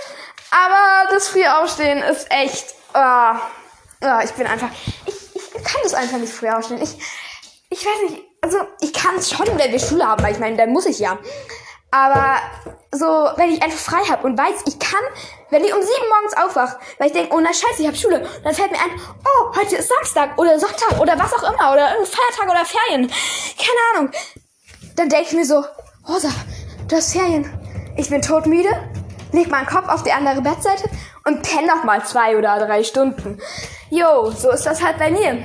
aber 0.52 1.12
das 1.12 1.28
frühe 1.28 1.58
Aufstehen 1.58 2.00
ist 2.04 2.30
echt, 2.32 2.76
uh, 2.96 3.36
uh, 4.06 4.24
ich 4.24 4.32
bin 4.34 4.48
einfach, 4.48 4.70
ich, 5.06 5.16
ich 5.36 5.64
kann 5.64 5.82
das 5.84 5.94
einfach 5.94 6.18
nicht 6.18 6.34
früh 6.34 6.50
aufstehen. 6.50 6.82
Ich, 6.82 6.98
ich 7.70 7.86
weiß 7.86 8.10
nicht, 8.10 8.22
also 8.42 8.58
ich 8.82 8.94
kann 8.94 9.16
es 9.16 9.32
schon, 9.32 9.48
wenn 9.58 9.72
wir 9.72 9.80
Schule 9.80 10.08
haben, 10.08 10.24
weil 10.24 10.34
ich 10.34 10.40
meine, 10.40 10.58
dann 10.58 10.72
muss 10.72 10.86
ich 10.86 11.00
ja. 11.00 11.18
Aber 11.90 12.38
so, 12.92 13.06
wenn 13.36 13.52
ich 13.52 13.62
einfach 13.62 13.78
frei 13.78 14.04
habe 14.10 14.26
und 14.26 14.38
weiß, 14.38 14.62
ich 14.66 14.80
kann, 14.80 15.04
wenn 15.50 15.64
ich 15.64 15.74
um 15.74 15.82
sieben 15.82 16.10
morgens 16.10 16.36
aufwache, 16.38 16.80
weil 16.98 17.08
ich 17.08 17.14
denke, 17.14 17.34
oh 17.34 17.40
na 17.40 17.54
scheiße, 17.54 17.82
ich 17.82 17.88
habe 17.88 17.98
Schule, 17.98 18.28
dann 18.44 18.54
fällt 18.54 18.72
mir 18.72 18.80
ein, 18.80 19.00
oh, 19.26 19.56
heute 19.56 19.76
ist 19.76 19.90
Samstag 19.90 20.38
oder 20.38 20.60
Sonntag 20.60 21.00
oder 21.00 21.18
was 21.18 21.34
auch 21.34 21.44
immer 21.44 21.72
oder 21.72 21.92
irgendein 21.92 22.18
Feiertag 22.18 22.50
oder 22.50 22.66
Ferien. 22.66 23.12
Keine 23.58 23.80
Ahnung. 23.94 24.12
Dann 24.96 25.10
denke 25.10 25.28
ich 25.28 25.34
mir 25.34 25.46
so, 25.46 25.64
Rosa, 26.08 26.30
du 26.88 26.96
hast 26.96 27.14
Ferien. 27.14 27.63
Ich 27.96 28.10
bin 28.10 28.22
todmüde, 28.22 28.70
leg 29.32 29.50
meinen 29.50 29.68
Kopf 29.68 29.88
auf 29.88 30.02
die 30.02 30.12
andere 30.12 30.42
Bettseite 30.42 30.90
und 31.26 31.44
penne 31.44 31.68
noch 31.68 31.84
mal 31.84 32.04
zwei 32.04 32.36
oder 32.38 32.58
drei 32.58 32.84
Stunden. 32.84 33.40
Jo, 33.92 34.32
so 34.32 34.50
ist 34.50 34.66
das 34.66 34.84
halt 34.84 34.98
bei 34.98 35.12
mir. 35.12 35.44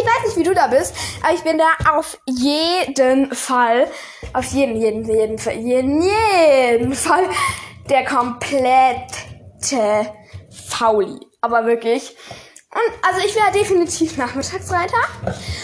Ich 0.00 0.04
weiß 0.04 0.26
nicht, 0.26 0.36
wie 0.36 0.42
du 0.42 0.54
da 0.54 0.66
bist, 0.66 0.94
aber 1.22 1.34
ich 1.34 1.42
bin 1.42 1.58
da 1.58 1.96
auf 1.96 2.18
jeden 2.26 3.34
Fall, 3.34 3.88
auf 4.32 4.44
jeden, 4.46 4.76
jeden, 4.76 5.04
jeden, 5.04 5.38
jeden, 5.64 6.02
jeden 6.02 6.94
Fall 6.94 7.24
der 7.88 8.04
komplette 8.04 9.14
Fauli. 10.68 11.18
Aber 11.40 11.66
wirklich. 11.66 12.16
Und 12.70 12.92
also 13.02 13.26
ich 13.26 13.34
wäre 13.34 13.50
definitiv 13.52 14.18
Nachmittagsreiter. 14.18 14.96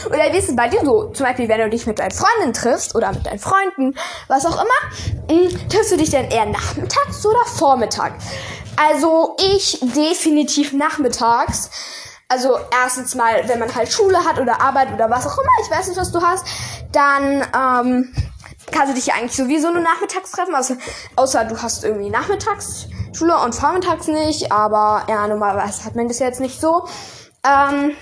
Oder 0.07 0.33
wie 0.33 0.39
ist 0.39 0.49
es 0.49 0.57
bei 0.57 0.69
dir 0.69 0.81
so? 0.85 1.11
Zum 1.11 1.27
Beispiel, 1.27 1.49
wenn 1.49 1.61
du 1.61 1.69
dich 1.69 1.87
mit 1.87 1.99
deinen 1.99 2.11
Freundinnen 2.11 2.55
triffst 2.55 2.95
oder 2.95 3.13
mit 3.13 3.27
deinen 3.27 3.39
Freunden, 3.39 3.95
was 4.29 4.47
auch 4.47 4.55
immer, 4.63 5.31
hm, 5.31 5.69
triffst 5.69 5.93
du 5.93 5.97
dich 5.97 6.11
denn 6.11 6.31
eher 6.31 6.47
nachmittags 6.47 7.25
oder 7.27 7.45
vormittags? 7.45 8.25
Also 8.77 9.37
ich 9.39 9.79
definitiv 9.83 10.73
nachmittags 10.73 11.71
also 12.29 12.59
erstens 12.73 13.15
mal, 13.15 13.47
wenn 13.49 13.59
man 13.59 13.73
halt 13.75 13.93
Schule 13.93 14.25
hat 14.25 14.41
oder 14.41 14.61
Arbeit 14.61 14.93
oder 14.93 15.11
was 15.11 15.27
auch 15.27 15.39
immer, 15.39 15.51
ich 15.63 15.71
weiß 15.71 15.89
nicht, 15.89 16.01
was 16.01 16.11
du 16.11 16.23
hast, 16.23 16.47
dann 16.91 17.43
ähm, 17.55 18.15
kannst 18.73 18.91
du 18.91 18.95
dich 18.95 19.07
ja 19.07 19.15
eigentlich 19.15 19.37
sowieso 19.37 19.71
nur 19.71 19.83
nachmittags 19.83 20.33
treffen, 20.33 20.55
also, 20.55 20.75
außer 21.17 21.45
du 21.45 21.61
hast 21.61 21.85
irgendwie 21.85 22.11
Nachmittagsschule 23.15 23.37
und 23.37 23.55
vormittags 23.55 24.09
nicht, 24.09 24.53
aber 24.53 25.05
ja, 25.09 25.27
normalerweise 25.27 25.85
hat 25.85 25.95
man 25.95 26.09
das 26.09 26.19
jetzt 26.19 26.41
nicht 26.41 26.61
so. 26.61 26.87
Ähm, 27.45 27.97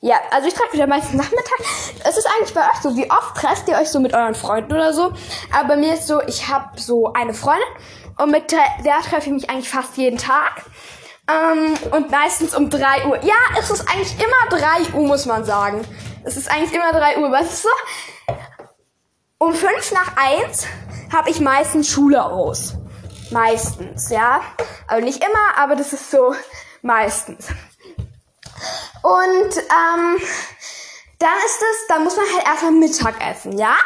ja, 0.00 0.16
also 0.32 0.48
ich 0.48 0.54
treffe 0.54 0.76
ja 0.76 0.86
meistens 0.86 1.14
Nachmittag. 1.14 1.60
Es 2.04 2.16
ist 2.16 2.26
eigentlich 2.26 2.54
bei 2.54 2.62
euch 2.62 2.82
so, 2.82 2.96
wie 2.96 3.10
oft 3.10 3.36
trefft 3.36 3.68
ihr 3.68 3.76
euch 3.76 3.88
so 3.88 4.00
mit 4.00 4.14
euren 4.14 4.34
Freunden 4.34 4.72
oder 4.72 4.92
so? 4.92 5.12
Aber 5.56 5.68
bei 5.68 5.76
mir 5.76 5.94
ist 5.94 6.06
so, 6.06 6.20
ich 6.22 6.48
habe 6.48 6.80
so 6.80 7.12
eine 7.12 7.34
Freundin 7.34 7.62
und 8.18 8.30
mit 8.30 8.50
der, 8.50 9.00
treffe 9.08 9.26
ich 9.26 9.32
mich 9.32 9.50
eigentlich 9.50 9.68
fast 9.68 9.96
jeden 9.96 10.18
Tag. 10.18 10.64
Ähm, 11.28 11.74
und 11.92 12.10
meistens 12.10 12.54
um 12.54 12.68
3 12.68 13.06
Uhr. 13.06 13.22
Ja, 13.22 13.34
es 13.58 13.70
ist 13.70 13.88
eigentlich 13.88 14.14
immer 14.16 14.58
3 14.58 14.94
Uhr, 14.94 15.06
muss 15.06 15.26
man 15.26 15.44
sagen. 15.44 15.82
Es 16.24 16.36
ist 16.36 16.50
eigentlich 16.50 16.72
immer 16.72 16.90
3 16.90 17.18
Uhr. 17.18 17.30
Was 17.30 17.52
ist 17.52 17.62
so? 17.62 17.68
Um 19.38 19.54
5 19.54 19.92
nach 19.92 20.16
1 20.16 20.66
habe 21.12 21.30
ich 21.30 21.40
meistens 21.40 21.88
Schule 21.88 22.24
aus. 22.24 22.74
Meistens, 23.32 24.10
ja. 24.10 24.40
Also 24.86 25.04
nicht 25.04 25.22
immer, 25.22 25.58
aber 25.58 25.76
das 25.76 25.92
ist 25.92 26.10
so 26.10 26.34
meistens. 26.82 27.48
Und 29.02 29.56
ähm, 29.56 30.20
dann 31.22 31.38
ist 31.46 31.62
es, 31.62 31.86
dann 31.88 32.02
muss 32.02 32.16
man 32.16 32.26
halt 32.34 32.46
erstmal 32.46 32.72
Mittag 32.72 33.14
essen, 33.24 33.56
ja? 33.56 33.76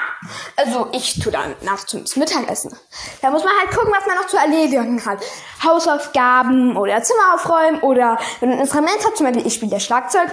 Also 0.57 0.89
ich 0.93 1.21
tue 1.21 1.31
dann 1.31 1.55
nachts 1.61 1.87
zum 1.87 2.03
Mittagessen. 2.17 2.75
Da 3.21 3.31
muss 3.31 3.45
man 3.45 3.53
halt 3.59 3.71
gucken, 3.77 3.93
was 3.97 4.07
man 4.07 4.17
noch 4.17 4.27
zu 4.27 4.39
erledigen 4.39 5.05
hat. 5.05 5.19
Hausaufgaben 5.63 6.77
oder 6.77 7.03
Zimmer 7.03 7.35
aufräumen 7.35 7.81
oder 7.81 8.19
wenn 8.41 8.49
man 8.49 8.59
ein 8.59 8.63
Instrument 8.65 9.05
hat, 9.05 9.17
zum 9.17 9.27
Beispiel 9.27 9.47
ich 9.47 9.55
spiele 9.55 9.73
ja 9.73 9.81
Schlagzeug, 9.81 10.31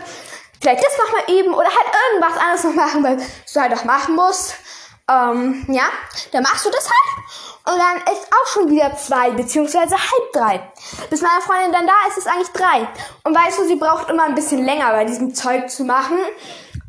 vielleicht 0.61 0.83
das 0.83 0.97
noch 0.97 1.11
mal 1.11 1.33
eben 1.33 1.53
oder 1.53 1.67
halt 1.67 1.87
irgendwas 2.09 2.41
anderes 2.41 2.63
noch 2.63 2.73
machen, 2.73 3.03
weil 3.03 3.17
du 3.17 3.59
halt 3.59 3.73
auch 3.73 3.83
machen 3.83 4.15
musst. 4.15 4.55
Ähm, 5.09 5.65
ja, 5.67 5.83
dann 6.31 6.43
machst 6.43 6.65
du 6.65 6.69
das 6.69 6.85
halt 6.89 7.23
und 7.65 7.77
dann 7.77 8.13
ist 8.13 8.27
auch 8.27 8.47
schon 8.47 8.69
wieder 8.69 8.95
zwei 8.97 9.31
beziehungsweise 9.31 9.95
halb 9.95 10.33
drei. 10.33 10.71
Bis 11.09 11.21
meine 11.21 11.41
Freundin 11.41 11.71
dann 11.71 11.87
da 11.87 11.93
ist, 12.09 12.17
ist 12.17 12.27
eigentlich 12.27 12.49
drei. 12.49 12.87
Und 13.23 13.33
weißt 13.33 13.59
du, 13.59 13.67
sie 13.67 13.75
braucht 13.75 14.09
immer 14.09 14.23
ein 14.23 14.35
bisschen 14.35 14.65
länger 14.65 14.91
bei 14.91 15.05
diesem 15.05 15.33
Zeug 15.33 15.69
zu 15.69 15.85
machen. 15.85 16.17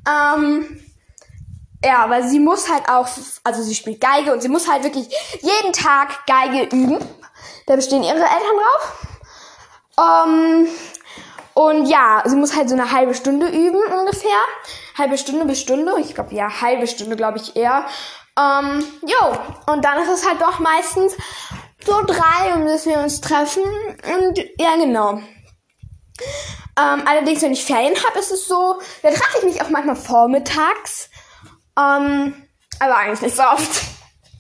Ähm, 0.09 0.85
ja, 1.85 2.09
weil 2.09 2.27
sie 2.29 2.41
muss 2.41 2.71
halt 2.71 2.89
auch, 2.89 3.07
also 3.45 3.63
sie 3.63 3.75
spielt 3.75 4.01
Geige 4.01 4.33
und 4.33 4.41
sie 4.41 4.49
muss 4.49 4.69
halt 4.69 4.83
wirklich 4.83 5.09
jeden 5.43 5.73
Tag 5.73 6.27
Geige 6.27 6.65
üben. 6.65 6.99
Da 7.67 7.77
bestehen 7.77 8.03
ihre 8.03 8.17
Eltern 8.17 8.59
drauf. 8.59 10.27
Ähm, 10.27 10.69
und 11.55 11.87
ja, 11.87 12.23
sie 12.25 12.37
muss 12.37 12.57
halt 12.57 12.69
so 12.69 12.75
eine 12.75 12.91
halbe 12.91 13.15
Stunde 13.15 13.47
üben 13.47 13.81
ungefähr. 13.97 14.41
Halbe 14.97 15.19
Stunde 15.19 15.45
bis 15.45 15.61
Stunde. 15.61 15.93
Ich 16.01 16.15
glaube, 16.15 16.35
ja, 16.35 16.61
halbe 16.61 16.87
Stunde, 16.87 17.17
glaube 17.17 17.39
ich 17.39 17.57
eher. 17.57 17.87
Ähm, 18.39 18.85
jo, 19.07 19.73
und 19.73 19.85
dann 19.85 20.03
ist 20.03 20.11
es 20.11 20.29
halt 20.29 20.41
doch 20.41 20.59
meistens 20.59 21.17
so 21.85 22.03
drei, 22.03 22.55
um 22.55 22.67
dass 22.67 22.87
wir 22.87 22.99
uns 22.99 23.21
treffen. 23.21 23.63
Und 23.63 24.39
ja, 24.59 24.77
genau. 24.77 25.21
Ähm, 26.77 27.03
allerdings, 27.07 27.43
wenn 27.43 27.53
ich 27.53 27.65
Ferien 27.65 27.95
habe, 28.05 28.19
ist 28.19 28.33
es 28.33 28.49
so, 28.49 28.81
da 29.03 29.11
treffe 29.11 29.39
ich 29.39 29.45
mich 29.45 29.63
auch 29.63 29.69
manchmal 29.69 29.97
vormittags. 29.97 31.11
Ähm, 31.79 32.49
aber 32.81 32.97
eigentlich 32.97 33.21
nicht 33.21 33.37
so 33.37 33.43
oft. 33.43 33.83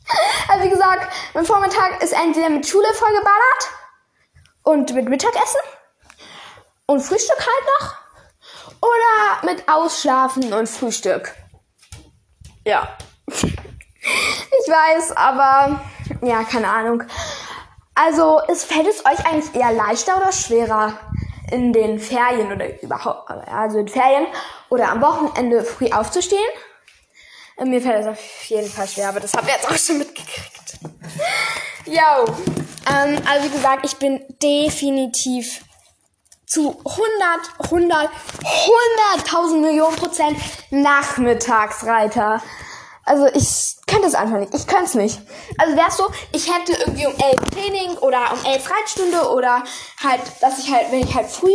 also 0.49 0.65
wie 0.65 0.71
gesagt, 0.71 1.13
mein 1.35 1.45
Vormittag 1.45 2.03
ist 2.03 2.13
entweder 2.13 2.51
mit 2.51 2.67
Schule 2.67 2.93
vollgeballert 2.95 3.71
und 4.63 4.95
mit 4.95 5.09
Mittagessen 5.09 5.61
und 6.87 7.01
Frühstück 7.01 7.39
halt 7.39 7.81
noch 7.81 8.04
oder 8.85 9.53
mit 9.53 9.69
Ausschlafen 9.69 10.53
und 10.53 10.69
Frühstück. 10.69 11.35
Ja, 12.67 12.97
Ich 14.07 14.71
weiß, 14.71 15.13
aber 15.17 15.81
ja, 16.23 16.45
keine 16.45 16.69
Ahnung. 16.69 17.03
Also, 17.95 18.41
ist, 18.49 18.65
fällt 18.65 18.87
es 18.87 19.05
euch 19.07 19.25
eigentlich 19.27 19.55
eher 19.55 19.73
leichter 19.73 20.17
oder 20.17 20.33
schwerer 20.33 20.99
in 21.51 21.73
den 21.73 21.99
Ferien 21.99 22.53
oder 22.53 22.83
überhaupt, 22.83 23.31
also 23.31 23.79
in 23.79 23.89
Ferien 23.89 24.27
oder 24.69 24.91
am 24.91 25.01
Wochenende 25.01 25.65
früh 25.65 25.91
aufzustehen? 25.91 26.41
Äh, 27.57 27.65
Mir 27.65 27.81
fällt 27.81 28.01
es 28.01 28.07
auf 28.07 28.45
jeden 28.47 28.69
Fall 28.69 28.89
schwer, 28.89 29.11
aber 29.11 29.21
das 29.21 29.33
habt 29.33 29.47
ihr 29.47 29.55
jetzt 29.55 29.71
auch 29.71 29.77
schon 29.77 29.99
mitgekriegt. 29.99 30.79
Yo. 31.87 32.25
Ähm, 32.91 33.23
also 33.31 33.47
wie 33.47 33.51
gesagt, 33.51 33.85
ich 33.87 33.97
bin 33.97 34.23
definitiv 34.43 35.64
zu 36.47 36.81
100, 36.85 37.71
100, 37.71 38.11
100.000 39.27 39.61
Millionen 39.61 39.97
Prozent 39.97 40.37
Nachmittagsreiter. 40.71 42.43
Also 43.05 43.27
ich 43.27 43.77
könnte 43.87 44.09
es 44.09 44.15
einfach 44.15 44.39
nicht. 44.39 44.55
Ich 44.55 44.67
könnte 44.67 44.85
es 44.85 44.95
nicht. 44.95 45.21
Also 45.59 45.77
wär's 45.77 45.97
so, 45.97 46.07
ich 46.33 46.53
hätte 46.53 46.73
irgendwie 46.73 47.07
um 47.07 47.13
11 47.13 47.35
Training 47.51 47.99
oder 47.99 48.33
um 48.33 48.45
11 48.45 48.71
Reitsstunde 48.71 49.31
oder 49.31 49.63
halt, 50.03 50.23
dass 50.41 50.59
ich 50.59 50.73
halt, 50.73 50.91
wenn 50.91 51.01
ich 51.01 51.15
halt 51.15 51.27
früh 51.27 51.55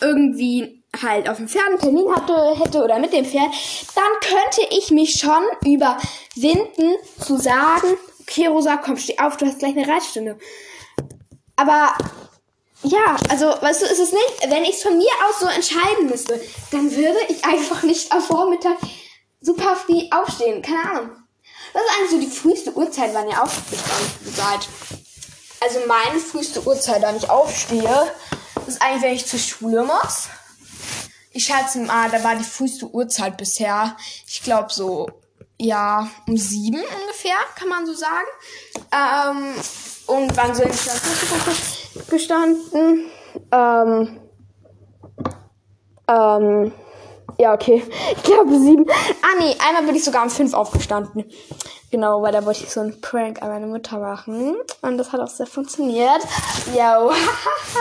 irgendwie 0.00 0.84
halt 1.02 1.28
auf 1.28 1.36
dem 1.36 1.48
Pferd 1.48 1.66
einen 1.66 1.78
Termin 1.78 2.14
hatte, 2.14 2.56
hätte 2.58 2.82
oder 2.82 2.98
mit 2.98 3.12
dem 3.12 3.24
Pferd, 3.24 3.50
dann 3.94 4.20
könnte 4.20 4.62
ich 4.70 4.90
mich 4.90 5.18
schon 5.18 5.42
überwinden 5.64 6.94
zu 7.20 7.36
sagen, 7.36 7.96
okay 8.20 8.46
Rosa, 8.46 8.76
komm, 8.76 8.96
steh 8.96 9.18
auf, 9.18 9.36
du 9.36 9.46
hast 9.46 9.58
gleich 9.58 9.76
eine 9.76 9.86
Reitstunde. 9.86 10.38
Aber 11.56 11.92
ja, 12.82 13.16
also, 13.28 13.46
weißt 13.46 13.82
du, 13.82 13.86
ist 13.86 13.98
es 13.98 14.12
nicht, 14.12 14.50
wenn 14.50 14.64
ich 14.64 14.76
es 14.76 14.82
von 14.82 14.96
mir 14.96 15.10
aus 15.28 15.40
so 15.40 15.46
entscheiden 15.46 16.06
müsste, 16.08 16.40
dann 16.70 16.94
würde 16.94 17.18
ich 17.28 17.44
einfach 17.44 17.82
nicht 17.82 18.12
am 18.12 18.22
Vormittag 18.22 18.76
super 19.40 19.76
früh 19.76 20.02
aufstehen. 20.10 20.62
Keine 20.62 20.82
Ahnung. 20.82 21.10
Das 21.72 21.82
ist 21.82 21.90
eigentlich 21.96 22.10
so 22.10 22.20
die 22.20 22.40
früheste 22.40 22.76
Uhrzeit, 22.76 23.10
wann 23.14 23.28
ihr 23.28 23.42
aufgestanden 23.42 24.34
seid. 24.34 24.68
Also 25.60 25.80
meine 25.86 26.20
früheste 26.20 26.64
Uhrzeit, 26.64 27.02
wann 27.02 27.16
ich 27.16 27.28
aufstehe, 27.28 28.12
ist 28.66 28.80
eigentlich, 28.80 29.02
wenn 29.02 29.14
ich 29.14 29.26
zur 29.26 29.40
Schule 29.40 29.82
muss. 29.82 30.28
Ich 31.32 31.46
schätze 31.46 31.80
mal, 31.80 32.10
da 32.10 32.22
war 32.22 32.36
die 32.36 32.44
früheste 32.44 32.86
Uhrzeit 32.86 33.36
bisher. 33.36 33.96
Ich 34.26 34.42
glaube 34.42 34.72
so, 34.72 35.08
ja, 35.58 36.08
um 36.26 36.36
sieben 36.36 36.80
ungefähr, 37.02 37.36
kann 37.56 37.68
man 37.68 37.86
so 37.86 37.94
sagen. 37.94 38.26
Ähm, 38.92 39.54
und 40.08 40.36
wann 40.36 40.54
sind 40.54 40.70
ich 40.74 40.84
dann 40.84 42.06
gestanden? 42.08 43.10
Ähm, 43.52 44.20
ähm, 46.08 46.72
ja, 47.38 47.54
okay. 47.54 47.84
Ich 48.16 48.22
glaube 48.22 48.58
sieben. 48.58 48.86
Ah, 48.90 49.38
nee, 49.38 49.54
einmal 49.64 49.84
bin 49.84 49.94
ich 49.94 50.04
sogar 50.04 50.24
um 50.24 50.30
fünf 50.30 50.54
aufgestanden. 50.54 51.24
Genau, 51.90 52.20
weil 52.22 52.32
da 52.32 52.44
wollte 52.44 52.64
ich 52.64 52.70
so 52.70 52.80
einen 52.80 53.00
Prank 53.00 53.40
an 53.42 53.48
meine 53.48 53.66
Mutter 53.66 53.98
machen. 53.98 54.56
Und 54.82 54.98
das 54.98 55.12
hat 55.12 55.20
auch 55.20 55.28
sehr 55.28 55.46
funktioniert. 55.46 56.20
Yo. 56.74 57.12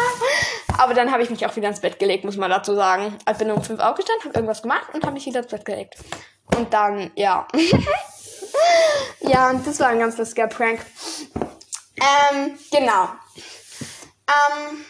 Aber 0.78 0.94
dann 0.94 1.12
habe 1.12 1.24
ich 1.24 1.30
mich 1.30 1.46
auch 1.46 1.56
wieder 1.56 1.70
ins 1.70 1.80
Bett 1.80 1.98
gelegt, 1.98 2.24
muss 2.24 2.38
man 2.38 2.50
dazu 2.50 2.76
sagen. 2.76 3.18
Ich 3.30 3.38
bin 3.38 3.50
um 3.52 3.64
fünf 3.64 3.80
aufgestanden, 3.80 4.26
habe 4.26 4.36
irgendwas 4.36 4.62
gemacht 4.62 4.88
und 4.94 5.04
habe 5.04 5.14
mich 5.14 5.26
wieder 5.26 5.40
ins 5.40 5.50
Bett 5.50 5.66
gelegt. 5.66 5.96
Und 6.56 6.72
dann, 6.72 7.12
ja. 7.16 7.48
ja, 9.22 9.50
und 9.50 9.66
das 9.66 9.80
war 9.80 9.88
ein 9.88 10.00
ganz 10.00 10.18
lustiger 10.18 10.48
Prank. 10.48 10.86
Ähm, 12.00 12.58
genau. 12.72 13.10
Ähm, 14.28 14.86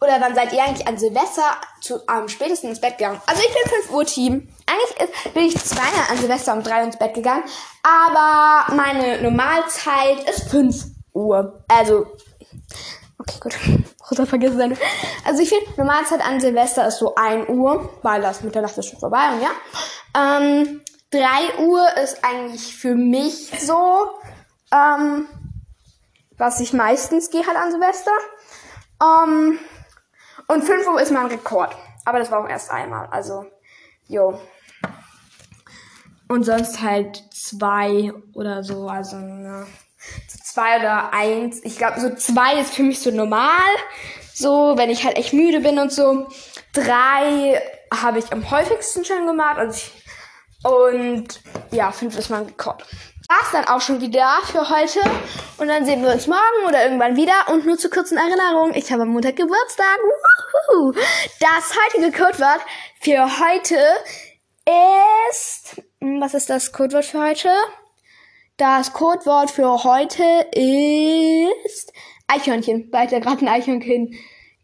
oder 0.00 0.20
wann 0.20 0.34
seid 0.34 0.52
ihr 0.52 0.62
eigentlich 0.62 0.86
an 0.88 0.98
Silvester 0.98 1.44
zu, 1.80 2.00
am 2.08 2.28
spätesten 2.28 2.70
ins 2.70 2.80
Bett 2.80 2.98
gegangen? 2.98 3.20
Also 3.26 3.42
ich 3.42 3.54
bin 3.54 3.82
5 3.82 3.90
Uhr 3.92 4.04
Team. 4.04 4.48
Eigentlich 4.66 5.08
ist, 5.08 5.34
bin 5.34 5.44
ich 5.44 5.56
zweimal 5.58 6.10
an 6.10 6.18
Silvester 6.18 6.54
um 6.54 6.62
3 6.62 6.84
ins 6.84 6.96
Bett 6.96 7.14
gegangen. 7.14 7.44
Aber 7.82 8.74
meine 8.74 9.22
Normalzeit 9.22 10.28
ist 10.28 10.50
5 10.50 10.84
Uhr. 11.12 11.64
Also, 11.68 12.06
okay, 13.18 13.38
gut. 13.40 13.54
Rosa 14.10 14.26
vergiss 14.26 14.54
seine. 14.54 14.76
Also 15.24 15.42
ich 15.42 15.48
finde, 15.48 15.66
Normalzeit 15.76 16.20
an 16.20 16.40
Silvester 16.40 16.86
ist 16.88 16.98
so 16.98 17.14
1 17.14 17.48
Uhr, 17.48 17.88
weil 18.02 18.20
das 18.20 18.42
Mitternacht 18.42 18.76
ist 18.76 18.88
schon 18.88 18.98
vorbei 18.98 19.30
und 19.34 19.42
ja. 19.42 19.50
Ähm, 20.18 20.82
3 21.10 21.64
Uhr 21.64 21.86
ist 22.02 22.24
eigentlich 22.24 22.74
für 22.76 22.94
mich 22.96 23.52
so, 23.60 24.08
ähm, 24.72 25.28
was 26.42 26.58
ich 26.58 26.72
meistens 26.72 27.30
gehe 27.30 27.46
halt 27.46 27.56
an 27.56 27.70
Silvester. 27.70 28.10
Ähm, 29.00 29.60
und 30.48 30.64
5 30.64 30.88
Uhr 30.88 31.00
ist 31.00 31.12
mein 31.12 31.26
Rekord. 31.26 31.76
Aber 32.04 32.18
das 32.18 32.32
war 32.32 32.42
auch 32.42 32.48
erst 32.48 32.68
einmal. 32.72 33.06
Also, 33.12 33.46
jo. 34.08 34.40
Und 36.26 36.42
sonst 36.42 36.82
halt 36.82 37.22
zwei 37.32 38.12
oder 38.34 38.64
so. 38.64 38.88
Also. 38.88 39.18
So 39.18 40.38
zwei 40.42 40.80
oder 40.80 41.12
eins. 41.12 41.60
Ich 41.62 41.78
glaube, 41.78 42.00
so 42.00 42.12
zwei 42.16 42.60
ist 42.60 42.74
für 42.74 42.82
mich 42.82 42.98
so 42.98 43.12
normal. 43.12 43.62
So, 44.34 44.76
wenn 44.76 44.90
ich 44.90 45.04
halt 45.04 45.16
echt 45.16 45.32
müde 45.32 45.60
bin 45.60 45.78
und 45.78 45.92
so. 45.92 46.26
Drei 46.72 47.62
habe 47.94 48.18
ich 48.18 48.32
am 48.32 48.50
häufigsten 48.50 49.04
schon 49.04 49.28
gemacht. 49.28 49.58
Also 49.58 49.76
ich, 49.78 50.04
und 50.64 51.40
ja, 51.70 51.92
fünf 51.92 52.18
ist 52.18 52.30
mein 52.30 52.46
Rekord 52.46 52.84
war's 53.32 53.52
dann 53.52 53.64
auch 53.64 53.80
schon 53.80 54.00
wieder 54.00 54.40
für 54.44 54.68
heute. 54.68 55.00
Und 55.56 55.68
dann 55.68 55.84
sehen 55.86 56.02
wir 56.02 56.12
uns 56.12 56.26
morgen 56.26 56.66
oder 56.66 56.84
irgendwann 56.84 57.16
wieder. 57.16 57.48
Und 57.50 57.64
nur 57.64 57.78
zur 57.78 57.90
kurzen 57.90 58.18
Erinnerung, 58.18 58.74
ich 58.74 58.92
habe 58.92 59.02
am 59.02 59.08
Montag 59.08 59.36
Geburtstag. 59.36 59.98
Woohoo. 60.68 60.92
Das 61.40 61.74
heutige 61.76 62.12
Codewort 62.12 62.60
für 63.00 63.24
heute 63.40 63.78
ist... 64.66 65.80
Was 66.00 66.34
ist 66.34 66.50
das 66.50 66.72
Codewort 66.72 67.04
für 67.04 67.22
heute? 67.22 67.50
Das 68.58 68.92
Codewort 68.92 69.50
für 69.50 69.82
heute 69.84 70.24
ist 70.52 71.92
Eichhörnchen, 72.26 72.88
weil 72.92 73.06
ich 73.06 73.12
da 73.12 73.18
gerade 73.18 73.40
ein 73.40 73.48
Eichhörnchen 73.48 74.14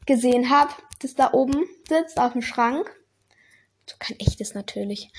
gesehen 0.04 0.50
habe, 0.50 0.74
das 1.00 1.14
da 1.14 1.32
oben 1.32 1.64
sitzt 1.88 2.18
auf 2.18 2.32
dem 2.32 2.42
Schrank. 2.42 2.90
So 3.86 3.96
kein 3.98 4.18
echtes 4.20 4.54
natürlich. 4.54 5.10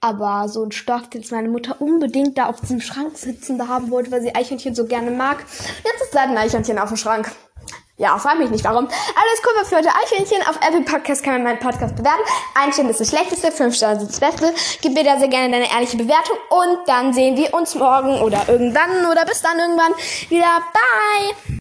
Aber 0.00 0.48
so 0.48 0.62
ein 0.62 0.72
Stoff, 0.72 1.08
den 1.10 1.24
meine 1.30 1.48
Mutter 1.48 1.80
unbedingt 1.80 2.38
da 2.38 2.46
auf 2.46 2.60
diesem 2.60 2.80
Schrank 2.80 3.16
sitzen 3.16 3.58
da 3.58 3.68
haben 3.68 3.90
wollte, 3.90 4.12
weil 4.12 4.22
sie 4.22 4.34
Eichhörnchen 4.34 4.74
so 4.74 4.86
gerne 4.86 5.10
mag. 5.10 5.38
Jetzt 5.84 6.02
ist 6.02 6.14
leider 6.14 6.32
ein 6.32 6.38
Eichhörnchen 6.38 6.78
auf 6.78 6.88
dem 6.88 6.96
Schrank. 6.96 7.32
Ja, 7.98 8.18
frag 8.18 8.38
mich 8.38 8.50
nicht 8.50 8.64
warum. 8.64 8.84
Alles 8.84 9.42
cool 9.42 9.64
für 9.64 9.76
heute 9.76 9.88
Eichhörnchen. 9.88 10.46
Auf 10.46 10.56
Apple 10.56 10.82
Podcast 10.82 11.24
kann 11.24 11.34
man 11.34 11.44
meinen 11.44 11.58
Podcast 11.60 11.96
bewerten. 11.96 12.20
Stern 12.72 12.90
ist 12.90 13.00
das 13.00 13.08
Schlechteste, 13.08 13.50
fünf 13.50 13.74
Sterne 13.74 14.00
sind 14.00 14.10
das 14.10 14.20
Beste. 14.20 14.52
Gib 14.82 14.92
mir 14.92 15.02
da 15.02 15.18
sehr 15.18 15.28
gerne 15.28 15.50
deine 15.50 15.70
ehrliche 15.72 15.96
Bewertung 15.96 16.36
und 16.50 16.86
dann 16.86 17.14
sehen 17.14 17.38
wir 17.38 17.54
uns 17.54 17.74
morgen 17.74 18.20
oder 18.20 18.42
irgendwann 18.48 19.06
oder 19.10 19.24
bis 19.24 19.40
dann 19.40 19.58
irgendwann 19.58 19.92
wieder. 20.28 20.62
Bye! 20.74 21.54